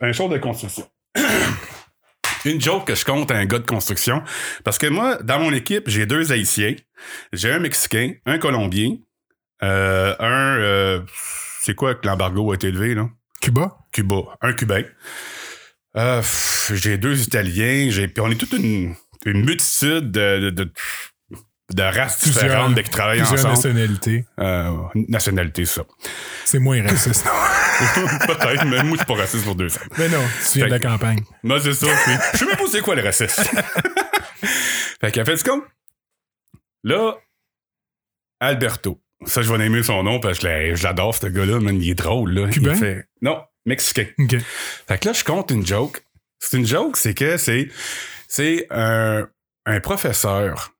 [0.00, 0.88] un show de construction.
[2.44, 4.24] Une joke que je compte à un gars de construction.
[4.64, 6.74] Parce que moi, dans mon équipe, j'ai deux Haïtiens.
[7.32, 8.96] J'ai un Mexicain, un Colombien,
[9.62, 10.58] euh, un...
[10.58, 11.00] euh,
[11.60, 13.08] c'est quoi que l'embargo a été élevé, là?
[13.40, 13.76] Cuba?
[13.92, 14.16] Cuba.
[14.40, 14.84] Un Cubain.
[15.96, 17.88] Euh, pff, j'ai deux Italiens.
[17.90, 18.94] J'ai, puis on est toute une,
[19.26, 20.72] une multitude de, de, de,
[21.74, 23.74] de races Plusieurs- différentes qui travaillent Plusieurs ensemble.
[23.74, 24.24] nationalités.
[25.08, 25.82] Nationalité, ça.
[26.44, 27.24] C'est moins raciste.
[28.26, 29.80] Peut-être, mais moi, je suis pas raciste pour deux ans.
[29.98, 31.20] Mais non, tu viens de la Fait que- campagne.
[31.42, 31.86] Moi, c'est ça.
[32.32, 33.42] Je sais même pas c'est quoi le racisme.
[35.00, 35.64] fait qu'elle fait compte.
[36.84, 37.16] Là,
[38.40, 39.00] Alberto.
[39.26, 41.80] Ça, je vais aimer son nom parce que je l'adore, ce gars-là, man.
[41.80, 42.48] Il est drôle, là.
[42.48, 42.72] Cubain?
[42.72, 43.06] Il fait...
[43.20, 44.06] Non, mexicain.
[44.88, 46.02] Fait que là, je compte une joke.
[46.38, 47.68] C'est une joke, c'est que c'est,
[48.26, 49.28] c'est un,
[49.64, 50.72] un professeur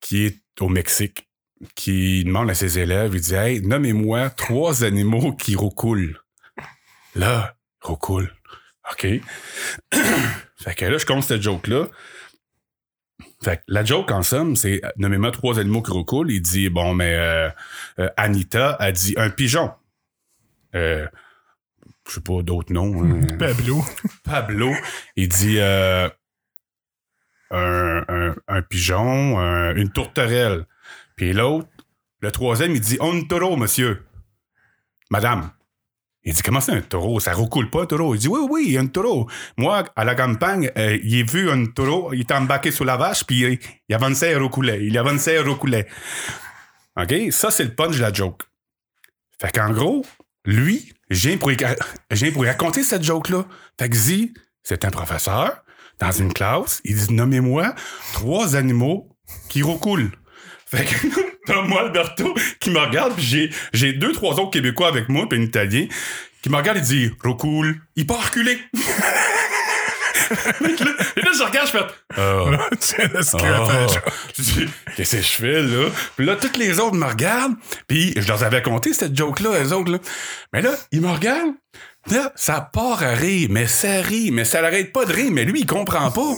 [0.00, 1.28] qui est au Mexique,
[1.74, 6.20] qui demande à ses élèves, il dit, hey, nommez-moi trois animaux qui roucoulent.
[7.14, 8.32] Là, roucoule.
[8.92, 9.06] OK.
[10.56, 11.88] fait que là, je compte cette joke-là.
[13.42, 16.30] Fait que la joke, en somme, c'est euh, nommez-moi trois animaux qui roucoulent.
[16.30, 17.48] Il dit, bon, mais euh,
[17.98, 19.72] euh, Anita a dit un pigeon.
[20.74, 21.06] Euh,
[22.08, 23.02] je sais pas d'autres noms.
[23.04, 23.20] hein.
[23.38, 23.82] Pablo.
[24.24, 24.72] Pablo,
[25.16, 26.10] il dit un,
[27.50, 30.66] un- un pigeon, un- une tourterelle.
[31.16, 31.68] Puis l'autre,
[32.20, 34.04] le troisième, il dit un taureau, monsieur.
[35.10, 35.50] Madame.
[36.26, 37.20] Il dit comment c'est un taureau?
[37.20, 38.16] Ça roucoule pas un taureau?
[38.16, 39.28] Il dit oui, oui, il y a un taureau.
[39.56, 42.96] Moi, à la campagne, euh, il a vu un taureau, il était embarqué sur la
[42.96, 43.58] vache, puis il,
[43.88, 44.84] il avançait et reculait.
[44.84, 45.86] Il avançait et reculait.
[47.00, 47.14] OK?
[47.30, 48.42] Ça, c'est le punch de la joke.
[49.40, 50.04] Fait qu'en gros,
[50.44, 51.52] lui, viens pour,
[52.32, 53.44] pour raconter cette joke-là.
[53.78, 54.34] Fait que Zi,
[54.64, 55.62] c'est un professeur
[56.00, 56.80] dans une classe.
[56.84, 57.72] Il dit Nommez-moi
[58.14, 59.08] trois animaux
[59.48, 60.10] qui roucoulent.
[60.66, 61.06] Fait que
[61.46, 65.28] t'as moi, Alberto, qui me regarde, puis j'ai, j'ai deux, trois autres Québécois avec moi,
[65.28, 65.86] puis un Italien,
[66.42, 67.80] qui me regarde et dit Roucoule.
[67.96, 68.58] Il part reculer.
[71.16, 71.84] Et là, je regarde, je fais
[72.16, 72.68] Ah.
[72.80, 73.12] C'est.
[74.36, 75.88] Je dis, qu'est-ce que je fais, là?
[76.16, 77.54] Puis là, toutes les autres me regardent.
[77.86, 79.98] Puis je leur avais conté cette joke-là, les autres, là.
[80.52, 81.54] Mais là, ils me regardent.
[82.10, 85.44] Là, ça part à rire, mais ça rit, mais ça l'arrête pas de rire, mais
[85.44, 86.34] lui, il comprend pas.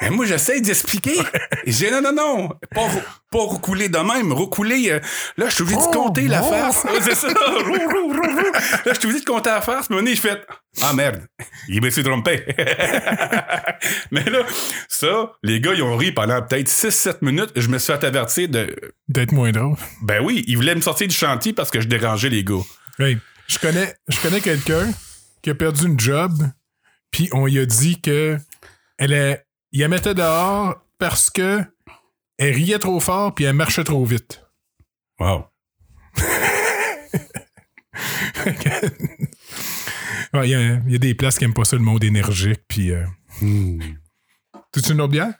[0.00, 1.16] Mais moi, j'essaie d'expliquer.
[1.64, 2.88] J'ai non, non, non, pas,
[3.30, 4.90] pas roucouler de même, roucouler.
[4.90, 5.00] euh,
[5.36, 7.28] là, je suis obligé de Oh, compter la c'est ça.
[7.28, 8.12] Rou.
[8.12, 9.88] Là, je suis obligé de compter la face.
[9.90, 10.42] Mais je fais
[10.82, 11.22] Ah merde,
[11.68, 12.44] il me s'est trompé.
[14.10, 14.40] mais là,
[14.88, 17.52] ça, les gars, ils ont ri pendant peut-être 6-7 minutes.
[17.54, 18.74] Je me suis fait avertir de.
[19.08, 19.76] D'être moins drôle.
[20.02, 22.54] Ben oui, ils voulaient me sortir du chantier parce que je dérangeais les gars.
[22.98, 24.88] Hey, je connais, je connais quelqu'un
[25.42, 26.32] qui a perdu une job,
[27.10, 28.38] puis on lui a dit que
[28.98, 31.60] elle est, il la mettait dehors parce que
[32.38, 34.44] elle riait trop fort puis elle marchait trop vite.
[35.18, 35.46] Wow.
[40.34, 42.02] Ouais, Il y, a- il y a des places qui aiment pas ça, le monde
[42.02, 42.62] énergique.
[42.66, 43.04] Puis, euh...
[43.40, 45.34] tu une autre bière?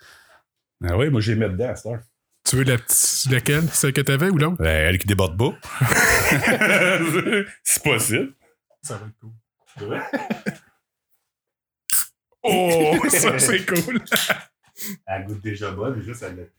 [0.85, 2.01] Ah oui, moi, j'ai mis dedans heure.
[2.45, 3.67] Tu veux la petite, laquelle?
[3.73, 4.57] Celle que t'avais ou l'autre?
[4.59, 5.57] Ben, elle qui déborde pas.
[7.65, 8.35] C'est possible.
[8.83, 9.31] Ça va être cool.
[12.45, 14.01] Oh, ça c'est cool.
[15.07, 16.51] Elle goûte déjà bonne, mais juste elle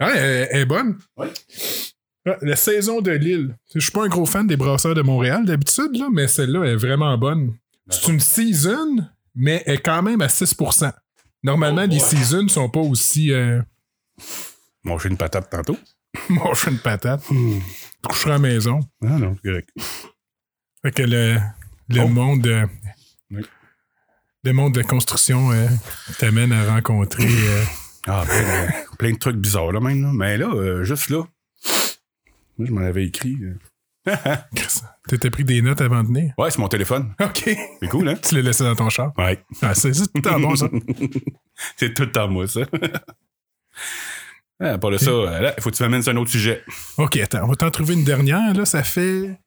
[0.00, 0.98] Ouais, elle, elle est bonne.
[1.16, 1.28] Oui.
[2.26, 3.56] Ah, La saison de Lille.
[3.74, 6.74] Je suis pas un gros fan des brasseurs de Montréal d'habitude, là, mais celle-là est
[6.76, 7.54] vraiment bonne.
[7.88, 10.92] C'est une season, mais elle est quand même à 6%.
[11.42, 12.00] Normalement, Oh, les boy.
[12.00, 13.62] seasons sont pas aussi euh,
[14.82, 15.78] Manger une patate tantôt.
[16.28, 17.22] manger une patate.
[17.30, 18.80] Je coucherai à la maison.
[19.04, 19.68] Ah non, c'est correct.
[20.82, 21.38] Fait que le,
[21.90, 22.08] le Oh.
[22.08, 22.66] monde euh,
[23.30, 23.42] Oui.
[24.44, 25.66] le monde de construction euh,
[26.18, 27.62] t'amène à rencontrer euh,
[28.06, 30.02] Ah, plein de, plein de trucs bizarres, là, même.
[30.02, 30.10] Là.
[30.12, 31.24] Mais là, juste là,
[32.58, 33.36] moi, je m'en avais écrit.
[35.08, 36.32] T'étais pris des notes avant de venir?
[36.38, 37.14] Ouais, c'est mon téléphone.
[37.20, 37.42] OK.
[37.80, 38.14] C'est cool, hein?
[38.22, 39.12] Tu l'as laissé dans ton char?
[39.18, 39.42] Ouais.
[39.62, 40.68] Ah, c'est tout le temps bon, ça.
[41.76, 42.60] c'est tout le temps moi, ça.
[44.60, 46.62] ah, pas de ça, euh, là, il faut que tu m'amènes sur un autre sujet.
[46.96, 48.54] OK, attends, on va t'en trouver une dernière.
[48.54, 49.38] Là, ça fait.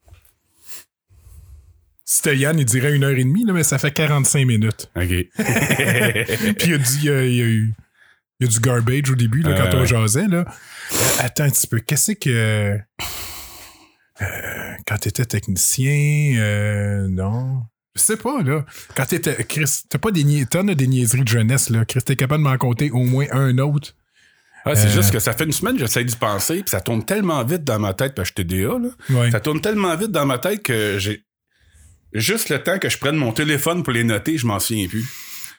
[2.06, 4.92] C'était Yann, il dirait une heure et demie, là, mais ça fait 45 minutes.
[4.96, 5.04] OK.
[5.08, 5.28] Puis
[6.68, 7.74] il a dit, il y a, il y a eu.
[8.40, 9.86] Il y a du garbage au début, là, Euh, quand on ouais.
[9.86, 10.28] jasait.
[10.28, 10.40] Là.
[10.40, 11.80] Euh, attends un petit peu.
[11.80, 12.78] Qu'est-ce que.
[14.22, 17.62] euh, quand t'étais technicien, euh, non.
[17.96, 18.66] Je sais pas, là.
[18.96, 19.36] Quand t'étais.
[19.46, 21.86] Chris, t'as pas des, as des niaiseries de jeunesse, là.
[21.86, 23.96] Chris, t'es capable de m'en compter au moins un autre.
[24.66, 24.92] Ah, c'est Euh.
[24.92, 27.64] juste que ça fait une semaine que j'essaie d'y penser, puis ça tourne tellement vite
[27.64, 28.90] dans ma tête, parce que je suis TDA, là.
[29.22, 29.32] Ouais.
[29.32, 31.24] Ça tourne tellement vite dans ma tête que j'ai.
[32.14, 35.06] Juste le temps que je prenne mon téléphone pour les noter, je m'en souviens plus.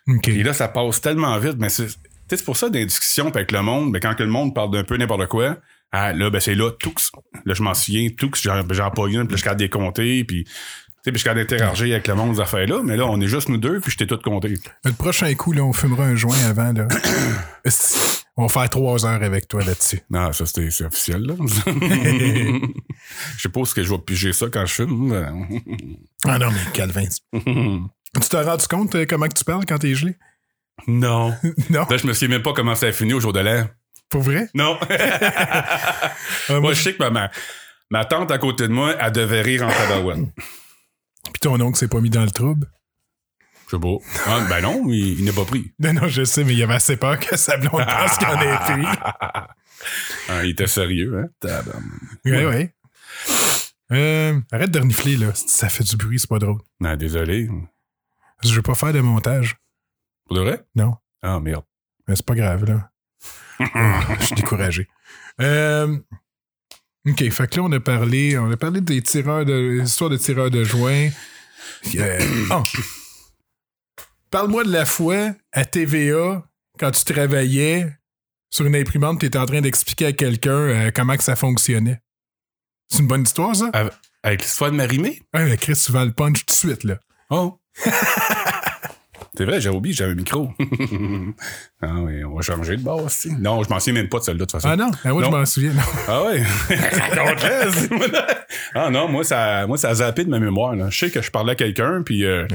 [0.09, 0.29] OK.
[0.29, 1.57] Et là, ça passe tellement vite.
[1.59, 1.89] Mais c'est
[2.27, 4.55] tu sais, c'est pour ça, les discussions avec le monde, mais quand que le monde
[4.55, 5.59] parle d'un peu n'importe quoi,
[5.93, 6.95] Ah, là, ben, c'est là, tout.
[7.45, 8.31] Là, je m'en souviens, tout.
[8.43, 10.51] J'en, j'en pas une, puis je suis capable de les puis, tu
[11.05, 12.81] sais, puis je suis d'interagir avec le monde, ces affaires-là.
[12.83, 14.55] Mais là, on est juste nous deux, puis je t'ai tout compté.
[14.85, 16.89] Le prochain coup, là, on fumera un joint avant, là.
[18.37, 20.01] On va faire trois heures avec toi là-dessus.
[20.11, 21.35] Non, ça, c'est officiel, là.
[23.37, 25.13] Je sais pas est-ce que je vais piger ça quand je fume.
[26.25, 27.07] Ah non, mais Calvin.
[28.23, 30.15] Tu t'es rendu compte euh, comment que tu parles quand t'es gelé?
[30.87, 31.35] non.
[31.71, 31.85] non?
[31.91, 33.67] Là, je me souviens même pas comment ça a fini au jour de l'an.
[34.09, 34.49] Pour vrai?
[34.55, 34.79] Non.
[34.89, 36.13] Ah,
[36.51, 37.31] moi, moi, je sais que ma- ma,
[37.91, 40.19] ma tante à côté de moi, elle devait rire en tabarouette.
[40.37, 42.71] Puis ton oncle s'est pas mis dans le trouble?
[43.67, 43.97] Je sais pas.
[44.27, 45.73] Ah, ben non, il, il n'est pas pris.
[45.79, 48.41] Non, non, je sais, mais il avait assez peur que sa blonde pense qu'il en
[48.41, 48.99] ait pris.
[50.29, 51.29] Ah, il était sérieux, hein?
[51.41, 51.83] Tabarnak.
[52.25, 52.75] Ouais, ouais.
[53.93, 55.33] Euh, arrête de renifler, là.
[55.35, 56.61] Ça fait du bruit, c'est pas drôle.
[56.81, 57.49] Non, désolé.
[58.43, 59.57] Je veux pas faire de montage.
[60.27, 60.65] Pour de vrai?
[60.75, 60.95] Non.
[61.23, 61.65] Ah, merde.
[62.09, 62.91] Mais c'est pas grave, là.
[64.21, 64.89] Je suis découragé.
[65.41, 65.97] Euh,
[67.07, 69.81] OK, fait que là, on a parlé, on a parlé des tireurs de.
[69.81, 71.09] l'histoire de tireurs de joints.
[71.97, 72.19] Euh,
[72.51, 72.63] oh.
[74.35, 76.43] Parle-moi de la fois à TVA,
[76.81, 77.87] quand tu travaillais
[78.51, 82.01] sur une imprimante, tu étais en train d'expliquer à quelqu'un euh, comment que ça fonctionnait.
[82.89, 83.71] C'est une bonne histoire, ça?
[83.73, 83.93] Avec-
[84.25, 85.23] Avec l'histoire de Marimé?
[85.35, 86.99] Ouais, mais Chris, souvent le punch tout de suite, là.
[87.31, 87.61] Oh.
[89.37, 90.51] C'est vrai, j'ai oublié, j'avais un micro.
[91.81, 93.31] ah oui, on va changer de base aussi.
[93.39, 94.69] Non, je m'en souviens même pas de celle-là, de toute façon.
[94.69, 94.91] Ah non?
[95.05, 95.73] Ah, moi, je m'en souviens.
[95.75, 95.83] non.
[96.09, 96.43] Ah ouais.
[98.75, 100.75] ah non, moi ça, moi ça a zappé de ma mémoire.
[100.75, 100.91] Là.
[100.91, 102.47] Je sais que je parlais à quelqu'un, puis euh,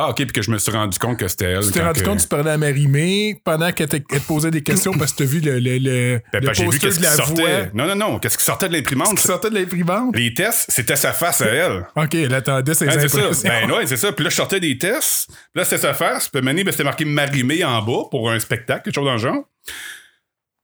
[0.00, 1.64] ah ok, puis que je me suis rendu compte que c'était elle.
[1.66, 3.96] Tu t'es rendu que- compte que tu parlais à Marie-Mé pendant qu'elle te,
[4.26, 6.78] posait des questions parce que t'as vu le, le, le, Ben, le ben, j'ai vu
[6.78, 7.32] qu'est-ce qui sortait.
[7.42, 9.16] voix Non non non, qu'est-ce qui sortait de l'imprimante?
[9.16, 10.14] qui sortait de l'imprimante?
[10.16, 11.86] Les tests, c'était sa face à elle.
[11.96, 13.18] OK, elle attendait ses c'est ça.
[13.18, 13.48] impressions.
[13.48, 14.12] Ben ouais, c'est ça.
[14.12, 15.26] Puis là, je sortais des tests.
[15.28, 16.28] Puis là, c'était sa face.
[16.28, 19.18] Puis Mané, ben, c'était marqué Marimé en bas pour un spectacle, quelque chose dans le
[19.18, 19.44] genre.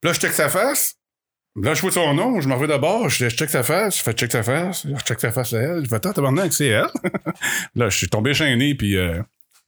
[0.01, 0.95] Puis là, je check sa face.
[1.57, 4.03] Là, je vois son nom, je m'en vais d'abord, je, je check sa face, je
[4.03, 6.67] fais check sa face, je check sa face à elle, je fais attends, tabarnak, c'est
[6.67, 6.87] elle.
[7.75, 9.21] là, je suis tombé gêné, puis euh,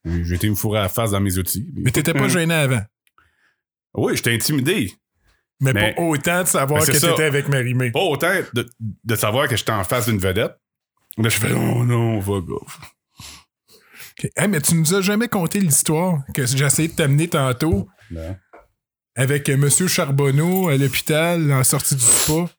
[0.06, 1.66] j'ai été me fourrer à la face dans mes outils.
[1.76, 2.82] Mais t'étais pas gêné avant?
[3.94, 4.94] Oui, j'étais intimidé.
[5.62, 7.92] Mais, Mais- pas autant de savoir Ben, que t'étais avec Marie-Mé.
[7.92, 10.56] Pas autant de, de savoir que j'étais en face d'une vedette.
[11.18, 12.34] Là, je fais oh non, va.
[12.34, 14.30] OK.
[14.36, 18.36] Hey, mais tu nous as jamais conté l'histoire que j'ai essayé de t'amener tantôt Non.
[19.18, 22.49] Avec euh, Monsieur Charbonneau à l'hôpital en sortie du spa.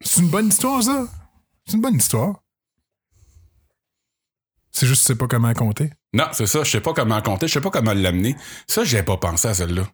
[0.00, 1.06] C'est une bonne histoire, ça?
[1.66, 2.42] C'est une bonne histoire.
[4.72, 5.90] C'est juste que tu sais pas comment compter.
[6.14, 6.62] Non, c'est ça.
[6.62, 7.48] Je sais pas comment compter.
[7.48, 8.36] Je sais pas comment l'amener.
[8.66, 9.86] Ça, j'ai pas pensé à celle-là.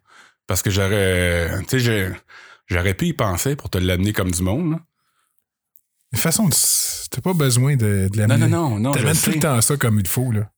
[0.45, 1.51] Parce que j'aurais.
[1.67, 2.11] Tu sais,
[2.67, 4.71] j'aurais pu y penser pour te l'amener comme du monde.
[4.71, 4.77] là.
[4.77, 8.47] De toute façon, tu- t'as pas besoin de, de Non, l'amener.
[8.47, 8.93] non, non, non.
[8.93, 10.49] je T'amènes tout le temps ça comme il faut, là.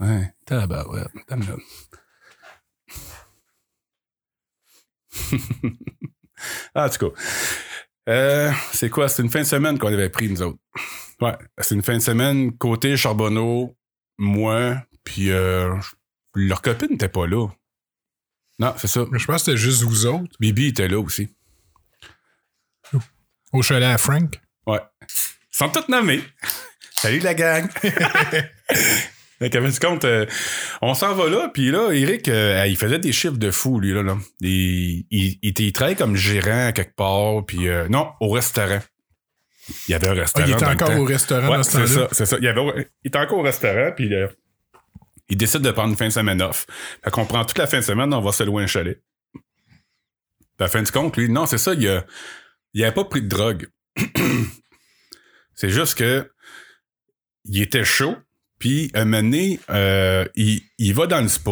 [0.00, 0.32] Ouais.
[0.46, 1.08] Tabarouette.
[1.28, 1.56] Dame là.
[2.88, 2.92] ah,
[6.74, 7.20] en tout cas.
[8.08, 9.08] Euh, c'est quoi?
[9.08, 10.58] C'est une fin de semaine qu'on avait pris, nous autres.
[11.20, 11.36] Ouais.
[11.58, 13.76] C'est une fin de semaine, côté Charbonneau,
[14.18, 15.74] moi, puis euh,
[16.34, 17.48] leur copine n'était pas là.
[18.58, 19.04] Non, c'est ça.
[19.12, 20.34] Je pense que c'était juste vous autres.
[20.40, 21.28] Bibi était là aussi.
[23.52, 24.40] Au chalet à Frank.
[24.66, 24.80] Ouais.
[25.02, 26.22] Ils sont tous nommés.
[26.94, 27.68] Salut la gang.
[29.38, 30.24] Fait que, tu compte, euh,
[30.80, 33.92] on s'en va là, puis là, Eric, euh, il faisait des chiffres de fou, lui,
[33.92, 34.02] là.
[34.02, 34.16] là.
[34.40, 38.80] Il, il, il, il travaillait comme gérant à quelque part, puis euh, non, au restaurant.
[39.88, 40.46] Il y avait un Ah, restaurant.
[40.46, 42.08] il était encore au restaurant Ouais, dans ce c'est temps-là.
[42.08, 42.36] ça, c'est ça.
[42.38, 44.26] Il, y avait, il était encore au restaurant, puis euh,
[45.28, 46.66] il décide de prendre une fin de semaine off.
[47.04, 49.02] Fait qu'on prend toute la fin de semaine, on va se louer un chalet.
[49.34, 49.42] Puis
[50.60, 52.06] à la fin du compte, lui, non, c'est ça, il a,
[52.72, 53.68] il avait pas pris de drogue.
[55.54, 56.30] c'est juste que
[57.44, 58.16] il était chaud,
[58.58, 61.50] puis un moment donné, euh, il, il va dans le spa,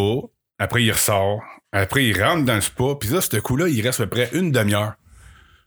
[0.59, 1.43] après il ressort,
[1.73, 4.31] après il rentre dans le spa, puis là, ce coup-là, il reste à peu près
[4.33, 4.95] une demi-heure.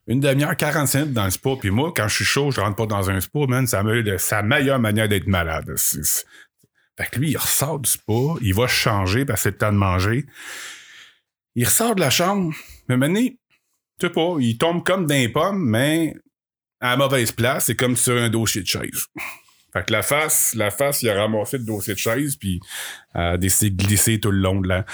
[0.07, 1.49] Une demi-heure, 45 minutes dans le spa.
[1.59, 3.67] Puis moi, quand je suis chaud, je rentre pas dans un spa, man.
[3.67, 5.75] Ça me, la meilleure manière d'être malade.
[5.77, 9.73] Fait que lui, il ressort du spa, il va changer parce que c'est le temps
[9.73, 10.25] de manger.
[11.55, 12.55] Il ressort de la chambre,
[12.87, 13.27] mais maintenant,
[14.01, 16.15] je sais pas, il tombe comme d'un pomme, mais
[16.79, 19.07] à mauvaise place, c'est comme sur un dossier de chaise.
[19.77, 22.59] Fait que la face, la face, il a ramassé le dossier de chaise, puis
[23.13, 24.85] a décidé de glisser tout le long de la.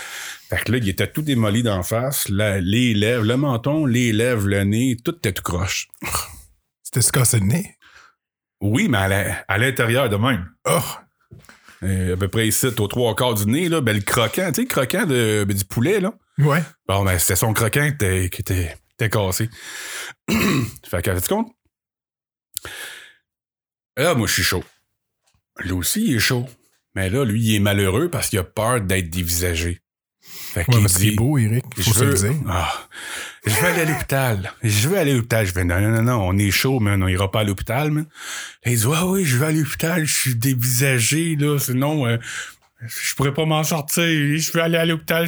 [0.49, 4.11] Fait que là, il était tout démoli d'en face, la- les lèvres, le menton, les
[4.11, 5.87] lèvres, le nez, tout était tout croche.
[6.83, 7.77] C'était se casser le nez?
[8.59, 8.97] Oui, mais
[9.47, 10.49] à l'intérieur de même.
[10.67, 10.79] Oh!
[11.83, 14.55] Euh, à peu près ici, au trois quarts du nez, là, ben, le croquant, tu
[14.55, 16.13] sais, le croquant de, ben, du poulet, là.
[16.39, 16.61] Ouais.
[16.89, 19.49] Bon, ben, c'était son croquant qui était, qui était, qui était cassé.
[20.85, 21.51] fait que, tu compte?
[23.97, 24.63] Là, moi, je suis chaud.
[25.59, 26.47] Lui aussi, il est chaud.
[26.95, 29.79] Mais là, lui, il est malheureux parce qu'il a peur d'être dévisagé.
[30.21, 31.65] Fait Ouais, qu'il parce qu'il est dit, beau, Eric.
[31.77, 32.41] je Faut le veux, dire.
[32.47, 32.87] Ah,
[33.45, 34.53] je veux aller à l'hôpital.
[34.63, 35.45] Je veux aller à l'hôpital.
[35.45, 37.01] Je vais, non, non, non, non, on est chaud, man.
[37.03, 37.93] On ira pas à l'hôpital.
[37.93, 38.01] Là,
[38.65, 40.05] il dit, ah oui, je vais à l'hôpital.
[40.05, 41.57] Je suis dévisagé, là.
[41.59, 42.17] Sinon, euh,
[42.85, 44.03] je pourrais pas m'en sortir.
[44.03, 45.27] Je veux aller à l'hôpital.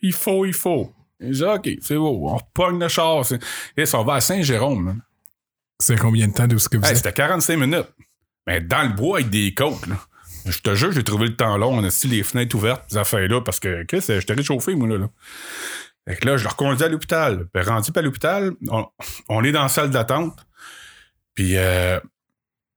[0.00, 0.92] Il faut, il faut.
[1.20, 2.28] Il dit, OK, c'est beau.
[2.28, 3.24] On pogne le char.
[3.24, 3.40] C'est-
[3.76, 5.00] Et ça, on va à Saint-Jérôme.
[5.80, 6.96] C'est combien de temps de ce que vous Hey, êtes?
[6.98, 7.88] c'était 45 minutes.
[8.46, 9.96] Mais dans le bois avec des côtes, là.
[10.46, 11.74] Je te jure, j'ai trouvé le temps long.
[11.78, 14.96] On a aussi les fenêtres ouvertes, ces affaires-là, parce que, Chris, j'étais réchauffé, moi, là.
[14.98, 15.10] là.
[16.08, 17.46] Fait que là, je le reconduis à l'hôpital.
[17.52, 18.86] Puis rendu à l'hôpital, on,
[19.28, 20.38] on est dans la salle d'attente.
[21.34, 22.00] Puis euh,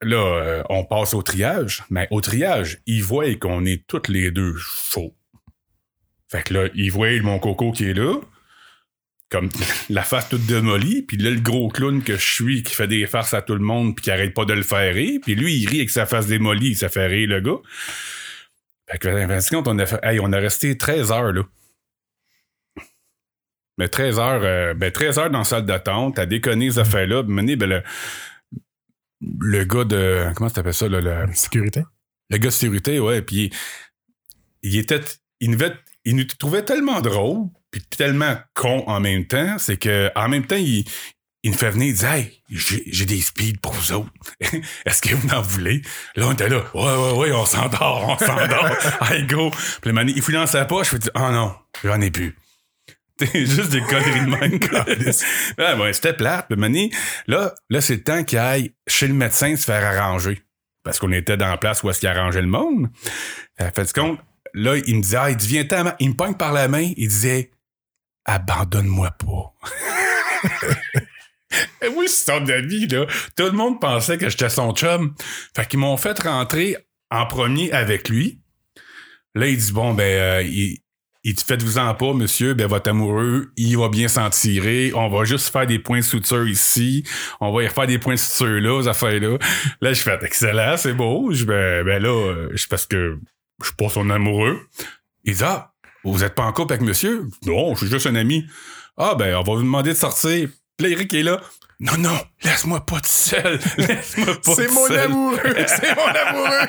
[0.02, 1.84] là, euh, on passe au triage.
[1.90, 5.16] Mais au triage, ils voient qu'on est tous les deux chauds.
[6.30, 8.20] Fait que là, ils voient mon coco qui est là,
[9.34, 9.50] comme
[9.90, 13.08] la face toute démolie, puis là, le gros clown que je suis qui fait des
[13.08, 15.56] farces à tout le monde puis qui arrête pas de le faire rire, puis lui,
[15.56, 17.58] il rit avec sa face démolie, ça fait rire le gars.
[18.92, 21.42] Fait que, ben, ben, compte, on a fait, hey, on a resté 13 heures, là.
[23.80, 27.24] Mais 13 heures, euh, ben 13 heures dans la salle d'attente, à déconner ces affaires-là,
[27.24, 27.84] puis mener, ben, le,
[29.40, 31.82] le gars de, comment tu appelles ça, là, le, Sécurité?
[32.30, 33.52] le gars de sécurité, ouais, puis
[34.62, 35.02] il était,
[35.40, 35.58] il nous,
[36.06, 40.46] il nous trouvait tellement drôle, puis tellement con en même temps, c'est que en même
[40.46, 40.86] temps, il,
[41.42, 44.12] il nous fait venir, il dit, hey, j'ai j'ai des speeds pour vous autres.
[44.86, 45.82] Est-ce que vous en voulez?
[46.16, 48.70] Là, on était là, ouais, ouais, ouais, on s'endort, on s'endort.
[49.12, 49.50] hey, go.
[49.82, 52.38] Puis le il fouille dans sa poche, je dis, oh non, j'en ai plus.
[53.18, 54.60] T'es juste des conneries de même.
[55.58, 56.46] ouais, ouais, c'était plate.
[56.52, 56.92] Le mané,
[57.26, 60.44] là, là c'est le temps qu'il aille chez le médecin se faire arranger
[60.84, 62.90] parce qu'on était dans la place où est-ce qu'il arrangeait le monde.
[63.58, 64.20] Fait, compte,
[64.54, 67.08] là, il me disait, ah, il dit, viens il me pogne par la main, il
[67.08, 67.52] disait,
[68.26, 69.54] abandonne-moi pas.
[71.84, 73.06] Et oui, c'est son ami, là.
[73.36, 75.14] Tout le monde pensait que j'étais son chum.
[75.56, 76.78] Fait qu'ils m'ont fait rentrer
[77.12, 78.40] en premier avec lui.
[79.36, 80.80] Là, il dit, bon, ben, euh, il,
[81.26, 84.92] il dit, faites-vous-en pas, monsieur, ben, votre amoureux, il va bien s'en tirer.
[84.94, 87.04] On va juste faire des points de suture ici.
[87.40, 89.38] On va y refaire des points de suture là, aux affaires-là.
[89.82, 91.32] Là, je fais, excellent, c'est beau.
[91.32, 93.20] Je, ben, ben là, euh, je parce que
[93.62, 94.60] je suis pas son amoureux.
[95.24, 95.73] Il dit, ah,
[96.12, 97.28] vous êtes pas en couple avec monsieur?
[97.46, 98.46] Non, je suis juste un ami.
[98.98, 100.50] Ah, ben, on va vous demander de sortir.
[100.78, 101.42] Puis là, Eric est là.
[101.80, 103.60] Non, non, laisse-moi pas tout seul.
[103.78, 105.00] Laisse-moi pas C'est mon seul.
[105.00, 105.40] amoureux!
[105.68, 106.68] C'est mon amoureux!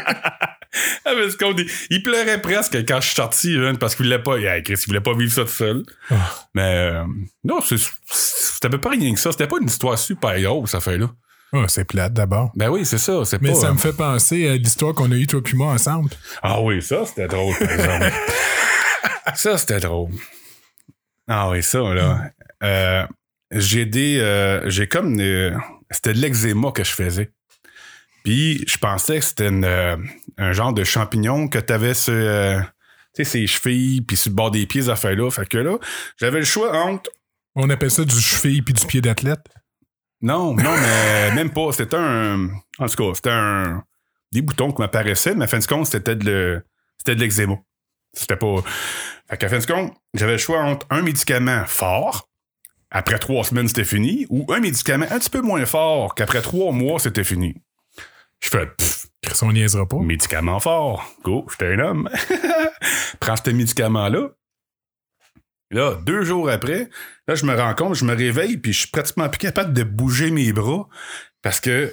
[1.05, 4.39] Ah, parce qu'on dit- il pleurait presque quand je suis sorti, parce qu'il voulait pas,
[4.39, 5.85] yeah, Chris, il voulait pas vivre ça tout seul.
[6.11, 6.15] Ah.
[6.55, 7.05] Mais, euh,
[7.45, 9.31] non, c'était à peu près rien que ça.
[9.31, 11.11] C'était pas une histoire super grosse, ça fait là.
[11.53, 12.51] Oh, c'est plate d'abord.
[12.57, 13.55] Ben oui, c'est ça, Mais pas.
[13.55, 16.11] ça euh, me fait penser à l'histoire qu'on a eue, toi puis moi, ensemble.
[16.43, 18.13] Ah oui, ça, c'était drôle, par exemple.
[19.35, 20.11] ça, c'était drôle.
[21.29, 22.31] Ah oui, ça, là.
[22.63, 23.07] Euh,
[23.51, 24.19] j'ai des.
[24.21, 25.19] euh, j'ai comme.
[25.21, 25.57] euh,
[25.91, 27.31] c'était de l'eczéma que je faisais.
[28.25, 29.97] Puis, je pensais que c'était euh,
[30.39, 32.13] un genre de champignon que t'avais sur.
[32.15, 32.61] euh,
[33.15, 35.31] tu sais, ses chevilles, puis sur le bord des pieds, ces affaires-là.
[35.31, 35.79] Fait que là,
[36.19, 37.11] j'avais le choix entre.
[37.55, 39.47] On appelle ça du cheville puis du pied d'athlète?
[40.21, 41.71] Non, non, mais même pas.
[41.73, 42.49] C'était un.
[42.79, 43.85] En tout cas, c'était un.
[44.33, 46.65] Des boutons qui m'apparaissaient, mais à fin de compte, c'était de le.
[48.15, 48.57] C'était pas.
[49.29, 52.29] Fait qu'à fin de compte, j'avais le choix entre un médicament fort,
[52.91, 56.73] après trois semaines, c'était fini, ou un médicament un petit peu moins fort, qu'après trois
[56.73, 57.57] mois, c'était fini.
[58.41, 59.99] Je fais, pff, Chris, on niaisera pas.
[59.99, 61.13] médicament fort.
[61.25, 62.11] Go, j'étais un homme.
[63.21, 64.29] Prends ce médicament-là.
[65.71, 66.89] Là, deux jours après,
[67.27, 69.83] là, je me rends compte, je me réveille, puis je suis pratiquement plus capable de
[69.83, 70.87] bouger mes bras
[71.43, 71.93] parce que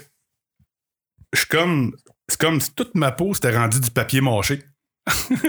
[1.34, 1.95] je suis comme.
[2.28, 4.63] C'est comme si toute ma peau s'était rendue du papier mâché.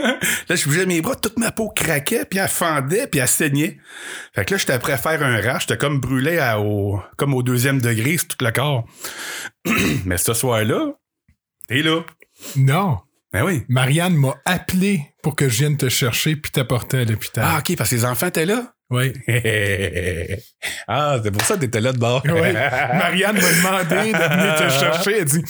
[0.48, 3.78] là, je bougeais mes bras, toute ma peau craquait, puis elle fendait, puis elle saignait.
[4.34, 7.34] Fait que là, j'étais prêt à faire un rash, j'étais comme brûlé à- au, comme
[7.34, 8.86] au deuxième degré sur tout le corps.
[10.06, 10.92] Mais ce soir-là,
[11.68, 12.00] t'es là.
[12.56, 12.98] Non.
[13.32, 13.62] Ben oui.
[13.68, 17.44] Marianne m'a appelé pour que je vienne te chercher puis t'apporter à l'hôpital.
[17.46, 18.72] Ah, OK, parce que les enfants étaient là?
[18.90, 19.12] Oui.
[20.88, 22.22] ah, c'est pour ça que t'étais là de bord.
[22.26, 22.52] Oui.
[22.52, 25.18] Marianne m'a demandé de venir te chercher.
[25.20, 25.42] Elle dit.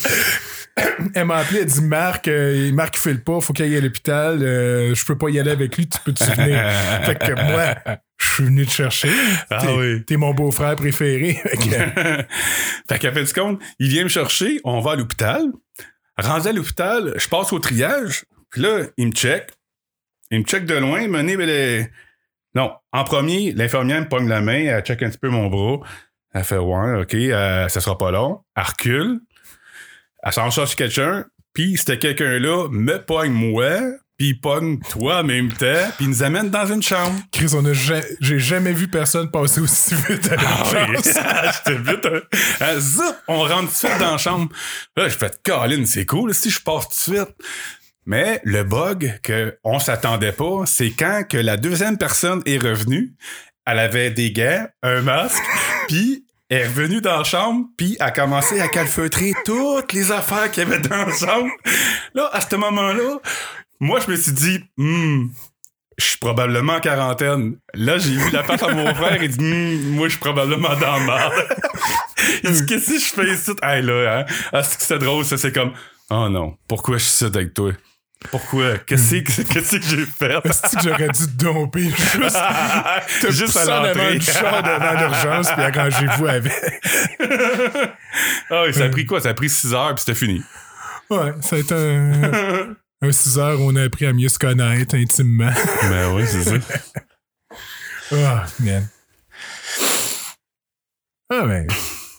[1.15, 3.77] Elle m'a appelé, elle dit Marc, euh, Marc il fait le pas, faut qu'il aille
[3.77, 6.59] à l'hôpital, euh, je peux pas y aller avec lui, tu peux-tu venir?
[7.05, 7.75] fait que moi,
[8.19, 9.11] je suis venu te chercher.
[9.51, 10.05] Ah T'es- oui.
[10.05, 11.35] T'es mon beau-frère préféré.
[12.89, 15.43] Fait qu'à fait du compte, il vient me chercher, on va à l'hôpital.
[16.19, 18.25] Rendu à l'hôpital, je passe au triage.
[18.51, 19.51] Puis là, il me check.
[20.31, 21.87] Il me check de loin, il me dit, ben, les-
[22.55, 25.87] Non, en premier, l'infirmière me pogne la main, elle check un petit peu mon bras.
[26.35, 28.41] Elle fait, ouais, OK, euh, ça sera pas long.
[28.57, 29.21] Elle recule.
[30.23, 31.25] Elle s'en cherche quelqu'un.
[31.55, 33.79] Puis c'était quelqu'un-là me pogne moi,
[34.17, 37.19] puis pogne toi en même temps, puis il nous amène dans une chambre.
[37.31, 41.79] Chris, on a ja- j'ai jamais vu personne passer aussi vite à Ah oui, j'étais
[41.79, 42.07] vite.
[42.07, 42.21] hein.
[42.61, 44.49] Ah, zip, on rentre tout de suite dans la chambre.
[44.97, 46.33] Là, je fais Colin, c'est cool.
[46.33, 47.35] Si je passe tout de suite.
[48.07, 53.13] Mais le bug que on s'attendait pas, c'est quand que la deuxième personne est revenue,
[53.67, 55.43] elle avait des gants, un masque,
[55.89, 60.63] puis est revenue dans la chambre, puis a commencé à calfeutrer toutes les affaires qu'il
[60.63, 61.51] y avait dans la chambre.
[62.15, 63.19] Là, à ce moment-là,
[63.81, 65.29] moi, je me suis dit, hmm,
[65.99, 67.57] je suis probablement en quarantaine.
[67.75, 70.77] Là, j'ai vu la face à mon frère et dit, Hmm, moi, je suis probablement
[70.77, 71.33] dans le mal.
[72.45, 73.53] il dit, qu'est-ce que je fais ici?
[73.63, 74.25] Hey, là, hein?
[74.53, 75.73] Ah, c'est drôle, ça, c'est comme,
[76.11, 77.73] oh non, pourquoi je suis ici avec toi?
[78.31, 78.79] Pourquoi?
[78.79, 80.35] Qu'est-ce que, qu'est-ce que j'ai fait?
[80.45, 82.37] Est-ce que j'aurais dû te domper juste,
[83.21, 84.19] te Juste à l'entrée.
[84.19, 86.53] du char devant l'urgence puis arrangez-vous avec.
[88.51, 89.21] Ah oui, ça a pris quoi?
[89.21, 90.43] Ça a pris 6 heures puis c'était fini.
[91.11, 94.39] Ouais, ça a été un, un 6 heures où on a appris à mieux se
[94.39, 95.51] connaître intimement.
[95.91, 96.57] Ben oui, c'est ça.
[98.13, 98.89] Ah, man.
[101.31, 101.67] Ah, ben,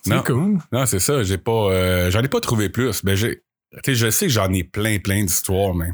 [0.04, 0.24] c'est Non.
[0.24, 0.58] cool.
[0.72, 1.22] Non, c'est ça.
[1.24, 3.04] J'ai pas, euh, j'en ai pas trouvé plus.
[3.06, 3.43] Ben, j'ai,
[3.88, 5.90] je sais que j'en ai plein, plein d'histoires, mais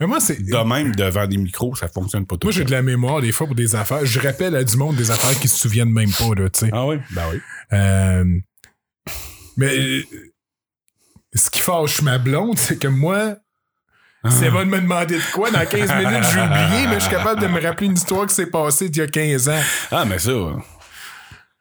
[0.00, 0.42] Mais moi, c'est.
[0.42, 2.48] de même devant des micros, ça fonctionne pas tout.
[2.48, 4.04] Moi, j'ai de la mémoire des fois pour des affaires.
[4.04, 6.70] Je rappelle à du monde des affaires qui se souviennent même pas, là, tu sais.
[6.72, 6.96] Ah oui?
[7.10, 7.40] Ben oui.
[7.72, 8.24] Euh,
[9.56, 10.02] mais euh,
[11.34, 13.36] ce qui fâche ma blonde, c'est que moi,
[14.28, 17.10] si elle va me demander de quoi, dans 15 minutes, j'ai oublié, mais je suis
[17.10, 19.60] capable de me rappeler une histoire qui s'est passée il y a 15 ans.
[19.90, 20.30] Ah, mais ça,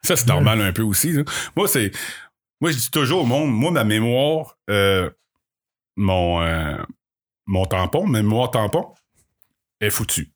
[0.04, 1.12] ça c'est normal un peu aussi.
[1.14, 1.24] là.
[1.56, 1.92] Moi, c'est,
[2.62, 5.10] moi, je dis toujours au monde, moi, ma mémoire, euh,
[5.98, 6.78] mon, euh,
[7.48, 8.94] mon tampon, ma mémoire tampon,
[9.82, 10.32] est foutue.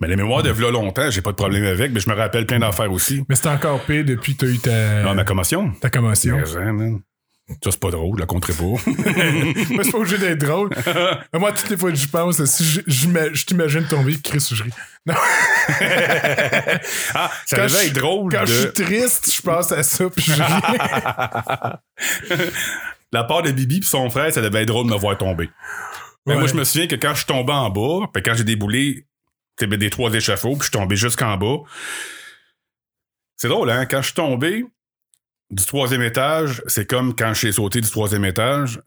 [0.00, 2.46] Mais la mémoire de v'là longtemps, j'ai pas de problème avec, mais je me rappelle
[2.46, 3.22] plein d'affaires aussi.
[3.28, 5.72] Mais c'est encore pire depuis que tu as eu ta, Ah, ma commotion.
[5.80, 6.38] ta commotion.
[6.72, 7.00] Mais, hein.
[7.62, 8.64] Ça, c'est pas drôle, la compterai pas.
[8.86, 10.70] Mais c'est pas obligé d'être drôle.
[11.34, 14.48] Moi, toutes les fois que j'y pense, si je, je, m'a- je t'imagine tomber, Chris,
[14.50, 14.70] je ris.
[15.04, 15.12] Non.
[17.14, 18.32] ah, ça Quand devait je- être drôle.
[18.32, 20.32] Quand de- je suis triste, je pense à ça, puis je.
[23.12, 25.48] La part de Bibi pis son frère, ça devait être drôle de me voir tomber.
[26.26, 26.40] Mais Ouais.
[26.40, 29.06] moi, je me souviens que quand je suis tombé en bas, puis quand j'ai déboulé
[29.60, 31.58] ben, des trois échafauds, puis je suis tombé jusqu'en bas.
[33.36, 33.86] C'est drôle, hein?
[33.86, 34.64] Quand je suis tombé
[35.50, 38.80] du troisième étage, c'est comme quand j'ai sauté du troisième étage.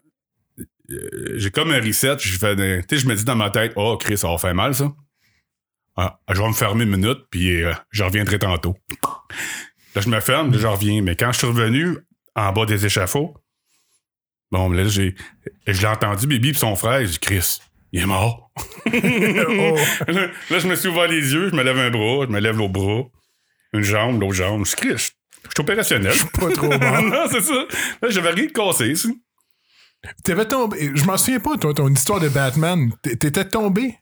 [0.90, 2.16] Euh, J'ai comme un reset.
[2.18, 4.38] j'ai fait des- Tu sais, je me dis dans ma tête, oh, Chris, ça va
[4.38, 4.90] faire mal, ça.
[6.00, 8.76] Ah, je vais me fermer une minute, puis euh, je reviendrai tantôt.
[9.96, 11.02] Là, je me ferme, je reviens.
[11.02, 11.98] Mais quand je suis revenu
[12.36, 13.34] en bas des échafauds,
[14.52, 15.16] bon, là, j'ai,
[15.66, 17.58] je l'ai entendu, Bibi pis son frère, j'ai dit, Chris,
[17.90, 18.52] il est mort.
[18.86, 18.90] Oh.
[20.06, 22.38] là, là, je me suis ouvert les yeux, je me lève un bras, je me
[22.38, 23.02] lève l'autre bras,
[23.72, 24.64] une jambe, l'autre jambe.
[24.66, 25.12] Je dis, Chris, je suis
[25.58, 26.14] opérationnel.
[26.32, 27.02] Pas trop bon.
[27.10, 27.66] non, c'est ça.
[28.02, 29.08] Là, j'avais rien de cassé, ça.
[30.22, 30.92] T'avais tombé.
[30.94, 32.92] Je m'en souviens pas, toi, ton histoire de Batman.
[33.02, 33.96] T'étais tombé?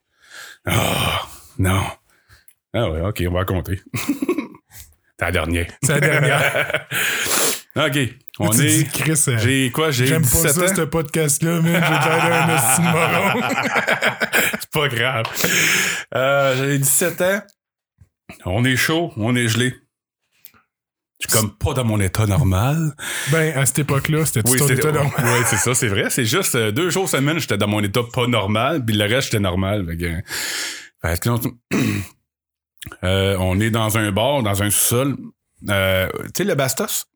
[0.67, 1.27] Ah,
[1.59, 1.83] non.
[2.75, 3.81] Ah ouais, ok, on va raconter.
[3.95, 5.67] C'est la dernière.
[5.83, 6.87] C'est la dernière.
[7.77, 7.99] Ok,
[8.39, 8.91] on tu est...
[8.91, 9.91] Chris, euh, J'ai quoi?
[9.91, 13.49] J'ai j'aime pas 17 ça, ce podcast-là, mais j'ai hostie de moron.
[14.61, 15.25] C'est pas grave.
[16.15, 17.43] Euh, J'avais 17 ans.
[18.47, 19.75] On est chaud, on est gelé.
[21.21, 22.95] Je suis comme pas dans mon état normal.
[23.31, 25.13] Ben, à cette époque-là, c'était tout ton état normal.
[25.23, 26.09] ouais, c'est ça, c'est vrai.
[26.09, 29.25] C'est juste euh, deux jours semaine, j'étais dans mon état pas normal, puis le reste,
[29.33, 29.85] j'étais normal.
[29.87, 30.23] Fait que,
[31.03, 31.31] que
[33.05, 35.17] euh, on est dans un bar, dans un sous-sol.
[35.69, 37.07] Euh, tu sais, le Bastos?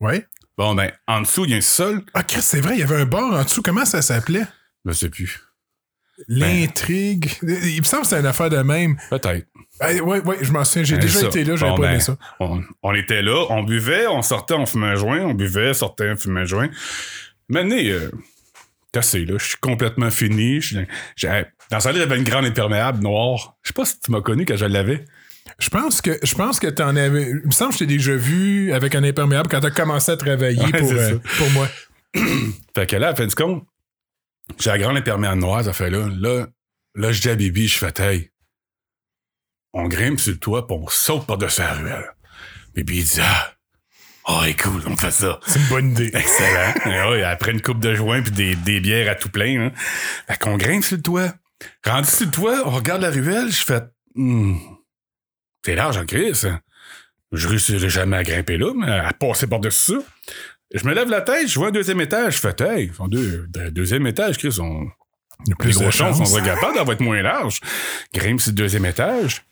[0.00, 0.26] Ouais.
[0.58, 2.02] Bon, ben, en dessous, il y a un sous-sol.
[2.14, 3.62] Ah, Chris, c'est vrai, il y avait un bar en dessous.
[3.62, 4.44] Comment ça s'appelait?
[4.84, 5.40] Je sais plus.
[6.28, 7.30] L'intrigue.
[7.42, 8.96] Il me semble que c'était une affaire de même.
[9.10, 9.46] Peut-être.
[9.80, 10.84] Ah, ouais, ouais, je m'en souviens.
[10.84, 11.26] J'ai Ben, déjà ça.
[11.26, 12.16] été là, j'avais Bon, pas aimé ben, ça.
[12.38, 16.10] On, on était là, on buvait, on sortait, on fumait un joint, on buvait, sortait,
[16.12, 16.68] on fumait un joint.
[17.48, 18.10] Maintenant, euh,
[18.92, 19.36] cassé, là.
[19.38, 20.60] Je suis complètement fini.
[20.60, 20.80] Je
[21.72, 23.56] suis- j'ai- Dans ce temps-là, j'avais une grande imperméable noire.
[23.62, 25.04] Je sais pas si tu m'as connu quand je l'avais.
[25.58, 27.30] Je pense que je pense que t'en avais.
[27.30, 30.16] Il me semble que je t'ai déjà vu avec un imperméable quand t'as commencé à
[30.16, 31.68] travailler Ouais, pour, euh, pour moi.
[32.74, 33.64] Fait que là, à fin du compte,
[34.60, 36.08] j'ai la grande imperméable noire, ça fait là.
[36.20, 36.46] Là,
[36.94, 38.30] là je dis à Bibi, je fais, hey,
[39.72, 42.10] on grimpe sur le toit, puis on saute par-dessus la ruelle.
[42.74, 43.52] Bibi, il dit, ah,
[44.28, 45.40] oh, écoute, on fait ça.
[45.46, 46.10] C'est une bonne idée.
[46.14, 46.74] Excellent.
[46.86, 49.66] Et ouais, après une coupe de joints puis des, des bières à tout plein.
[49.66, 49.72] Hein.
[50.28, 51.34] Fait qu'on grimpe sur le toit.
[51.84, 53.80] Rendu sur le toit, on regarde la ruelle, je fais
[54.14, 54.56] Hmm,
[55.64, 56.50] C'est large en crise.
[57.32, 59.98] Je réussirai jamais à grimper là, mais à passer par-dessus ça.
[60.74, 63.08] Je me lève la tête, je vois un deuxième étage, je fais Hey, ils sont
[63.08, 64.86] deux, deux- deuxième étage, Chris, on.
[65.46, 67.60] Il Plus plus de de chance, on serait capable d'avoir être moins large.
[68.14, 69.42] Grimpe sur le deuxième étage.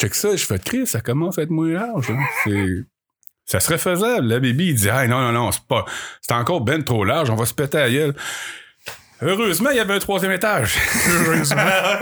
[0.00, 2.10] Check ça, je fais Chris, ça commence à être moins large.
[2.10, 2.18] hein.
[2.44, 2.84] C'est.
[3.44, 4.26] Ça serait faisable.
[4.28, 5.84] Là, Baby, il dit, ah, non, non, non, c'est pas,
[6.20, 8.14] c'est encore ben trop large, on va se péter à gueule.
[9.22, 10.76] Heureusement, il y avait un troisième étage.
[11.08, 11.56] Heureusement.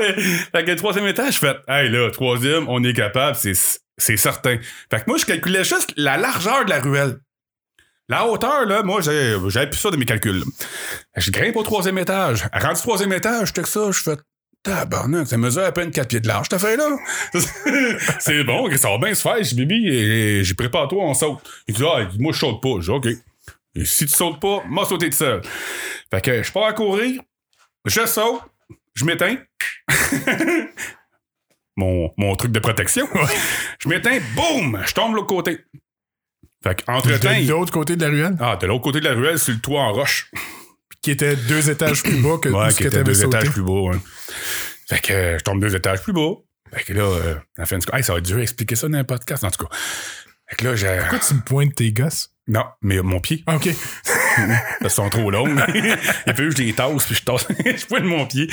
[0.53, 3.55] fait que le troisième étage, je fais, hey, là, troisième, on est capable, c'est,
[3.97, 4.59] c'est certain.
[4.91, 7.19] Fait que moi, je calculais juste la largeur de la ruelle.
[8.09, 10.39] La hauteur, là, moi, j'avais plus ça de mes calculs.
[10.39, 10.45] là.
[11.17, 12.45] Je grimpe au troisième étage.
[12.55, 14.17] Rendu au troisième étage, j'étais que ça, je fais.
[14.63, 16.89] Tabarnak, ça mesure à peine 4 pieds de large, t'as fait là?
[18.19, 21.39] c'est bon, ça va bien se faire, je Bibi, et j'ai préparé toi, on saute.
[21.69, 22.81] Il dit, ah, moi, je saute pas.
[22.81, 23.09] Je dis, OK.
[23.81, 25.41] Et si tu sautes pas, moi, sauter tout seul.
[26.13, 27.21] Fait que je pars à courir,
[27.85, 28.43] je saute,
[28.95, 29.37] je m'éteins.
[31.77, 33.09] mon, mon truc de protection.
[33.81, 35.59] je m'éteins, boum, je tombe de l'autre côté.
[36.65, 39.39] Fait qu'entre-temps, De l'autre côté de la ruelle, ah, de l'autre côté de la ruelle,
[39.39, 40.31] sur le toit en roche.
[41.03, 43.37] qui était deux étages plus bas que Ouais, qui que était deux sauté.
[43.39, 43.93] étages plus bas.
[44.89, 46.33] Fait que euh, je tombe deux étages plus bas.
[46.75, 48.75] Fait que là, euh, en fin de compte, hey, ça va être dur à expliquer
[48.75, 49.77] ça dans un podcast, en tout cas.
[50.49, 50.97] Fait que là, j'ai.
[51.01, 52.31] Pourquoi tu me pointes tes gosses?
[52.47, 53.69] Non, mais mon pied, Ah, OK.
[54.81, 55.63] elles sont trop longues.
[55.75, 57.47] Il fait que je les tasse, puis je tasse.
[57.65, 58.49] je pointe mon pied.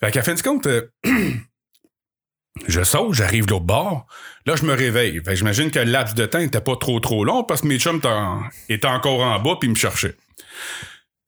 [0.00, 0.88] Fait qu'à fin de compte, euh,
[2.68, 4.06] je saute, j'arrive de l'autre bord.
[4.46, 5.16] Là, je me réveille.
[5.16, 7.66] Fait que j'imagine que le laps de temps était pas trop trop long parce que
[7.66, 10.16] mes chums étaient en- étaient encore en bas puis ils me cherchaient.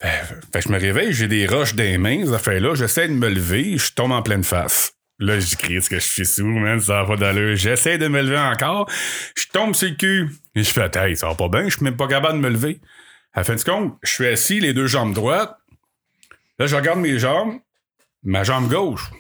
[0.00, 2.74] Fait, fait que je me réveille, j'ai des roches dans les mains, ces affaires-là.
[2.76, 4.92] J'essaie de me lever, je tombe en pleine face.
[5.20, 7.56] Là, je crie, ce que je suis sous, man, ça va pas d'allure.
[7.56, 8.88] J'essaie de me lever encore.
[9.36, 10.30] Je tombe sur le cul.
[10.54, 12.50] Et je fais, hey, ça va pas bien, je suis même pas capable de me
[12.50, 12.80] lever.
[13.32, 15.56] À la fin de compte, je suis assis, les deux jambes droites.
[16.58, 17.58] Là, je regarde mes jambes.
[18.22, 19.10] Ma jambe gauche,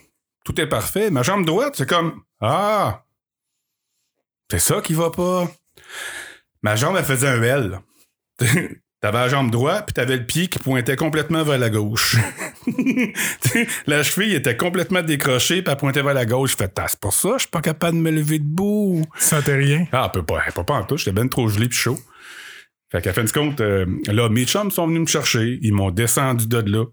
[0.44, 1.10] tout est parfait.
[1.10, 3.04] Ma jambe droite, c'est comme, ah,
[4.50, 5.48] c'est ça qui va pas.
[6.62, 7.80] Ma jambe, elle faisait un L.
[9.00, 12.16] T'avais la jambe droite, puis t'avais le pied qui pointait complètement vers la gauche.
[13.86, 16.52] la cheville était complètement décrochée, puis elle pointait vers la gauche.
[16.52, 19.04] Je fais, Ah, c'est pour ça, je suis pas capable de me lever debout.
[19.18, 19.86] Tu sentais rien?
[19.92, 21.98] Ah, elle peut pas, elle peut pas en tout, j'étais bien trop gelé puis chaud.
[22.90, 25.90] Fait qu'à fin de compte, euh, là, mes chums sont venus me chercher, ils m'ont
[25.90, 26.84] descendu de là.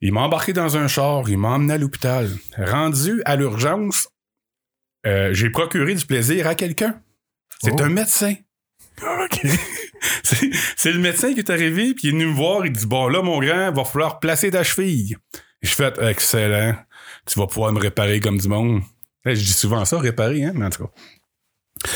[0.00, 2.28] Ils m'ont embarqué dans un char, ils m'ont emmené à l'hôpital.
[2.58, 4.08] Rendu à l'urgence,
[5.06, 7.00] euh, j'ai procuré du plaisir à quelqu'un.
[7.62, 7.82] C'est Oh.
[7.84, 8.34] un médecin.
[9.02, 9.40] OK.
[10.76, 13.08] C'est le médecin qui est arrivé, puis il est venu me voir, il dit Bon,
[13.08, 15.16] là, mon grand, va falloir placer ta cheville.
[15.62, 16.76] Je fais Excellent,
[17.26, 18.82] tu vas pouvoir me réparer comme du monde.
[19.24, 21.90] Là, je dis souvent ça, réparer, hein, mais en tout cas.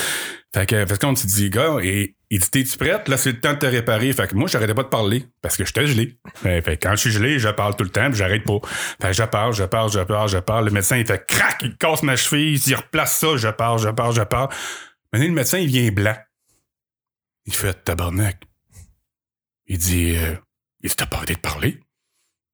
[0.53, 3.07] Fait que, parce qu'on s'est dit, gars, et il dit, t'es-tu prête?
[3.07, 4.11] Là, c'est le temps de te réparer.
[4.13, 6.17] Fait que moi, j'arrêtais pas de parler parce que j'étais gelé.
[6.35, 8.57] Fait, fait que quand je suis gelé, je parle tout le temps, puis j'arrête pas.
[8.99, 10.65] Fait que je parle, je parle, je parle, je parle.
[10.65, 13.89] Le médecin, il fait crac, il casse ma cheville, il replace ça, je parle, je
[13.89, 14.49] parle, je parle.
[15.13, 16.15] Maintenant, le médecin, il vient blanc.
[17.49, 18.43] Il fait tabarnak.
[19.65, 20.35] Il dit, euh,
[20.81, 21.79] il t'as pas arrêté de parler?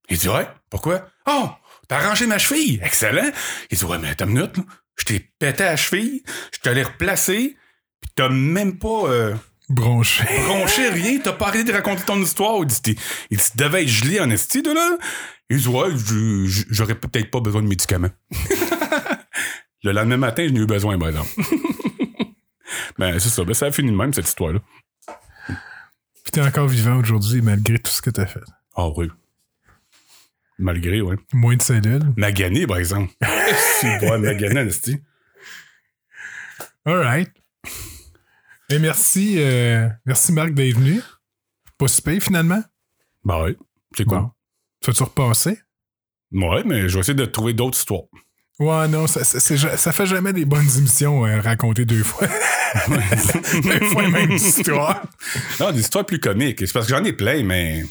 [0.09, 1.09] Il dit, ouais, pourquoi?
[1.27, 1.49] Oh,
[1.89, 2.79] t'as arrangé ma cheville.
[2.81, 3.29] Excellent.
[3.69, 4.63] Il dit, ouais, mais attends une minute, là.
[4.95, 6.23] Je t'ai pété la cheville,
[6.53, 7.57] je te l'ai replacée,
[7.99, 9.35] pis t'as même pas euh,
[9.67, 10.23] Bronché.
[10.45, 12.59] bronché rien, t'as pas arrêté de raconter ton histoire.
[12.61, 12.97] Il dit,
[13.31, 14.97] il dit, devais être gelé en esti, de là?
[15.49, 15.89] Il dit, ouais,
[16.69, 18.11] j'aurais peut-être pas besoin de médicaments.
[19.83, 21.31] Le lendemain matin, je n'ai eu besoin, par exemple.
[22.97, 24.59] ben, c'est ça, ben, ça a fini de même, cette histoire-là.
[25.47, 28.43] Puis t'es encore vivant aujourd'hui malgré tout ce que t'as fait.
[28.75, 29.09] Ah oui.
[30.57, 31.17] Malgré, ouais.
[31.33, 32.13] Moins de cellules.
[32.15, 33.13] Magané, par exemple.
[33.81, 34.97] C'est ouais, Magané, esti.
[36.85, 37.31] All right.
[38.69, 41.01] Et merci, euh, merci Marc d'être venu.
[41.77, 42.63] Pas si pire, finalement.
[43.23, 43.57] Ben ouais,
[43.95, 44.19] c'est cool.
[44.19, 44.31] Bon.
[44.81, 45.59] Tu vas-tu repasser?
[46.31, 48.03] Ouais, mais je vais essayer de trouver d'autres histoires.
[48.59, 52.27] Ouais, non, ça, ça, fait jamais des bonnes émissions euh, racontées deux fois.
[52.87, 55.03] deux fois la même histoire.
[55.59, 56.59] Non, des histoires plus comiques.
[56.59, 57.83] C'est parce que j'en ai plein, mais.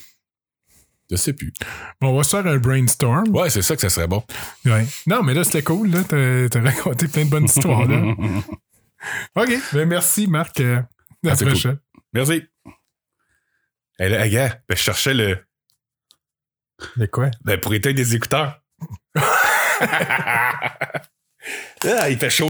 [1.10, 1.52] Je sais plus.
[2.00, 3.28] Bon, on va se faire un brainstorm.
[3.28, 4.24] Ouais, c'est ça que ça serait bon.
[4.64, 4.86] Ouais.
[5.06, 5.90] Non, mais là, c'était cool.
[5.90, 6.02] Là.
[6.02, 7.86] T'as, raconté plein de bonnes histoires.
[7.86, 8.00] Là.
[9.36, 9.52] OK.
[9.74, 10.60] Ben, merci, Marc.
[10.60, 11.46] À la Ah, cool.
[11.48, 11.78] prochaine.
[12.14, 12.42] Merci.
[13.98, 15.38] Hey, là, gars, ben, je cherchais le.
[16.96, 17.30] Mais quoi?
[17.44, 18.62] Ben, pour éteindre des écouteurs.
[21.86, 22.48] Ah, il fait chaud.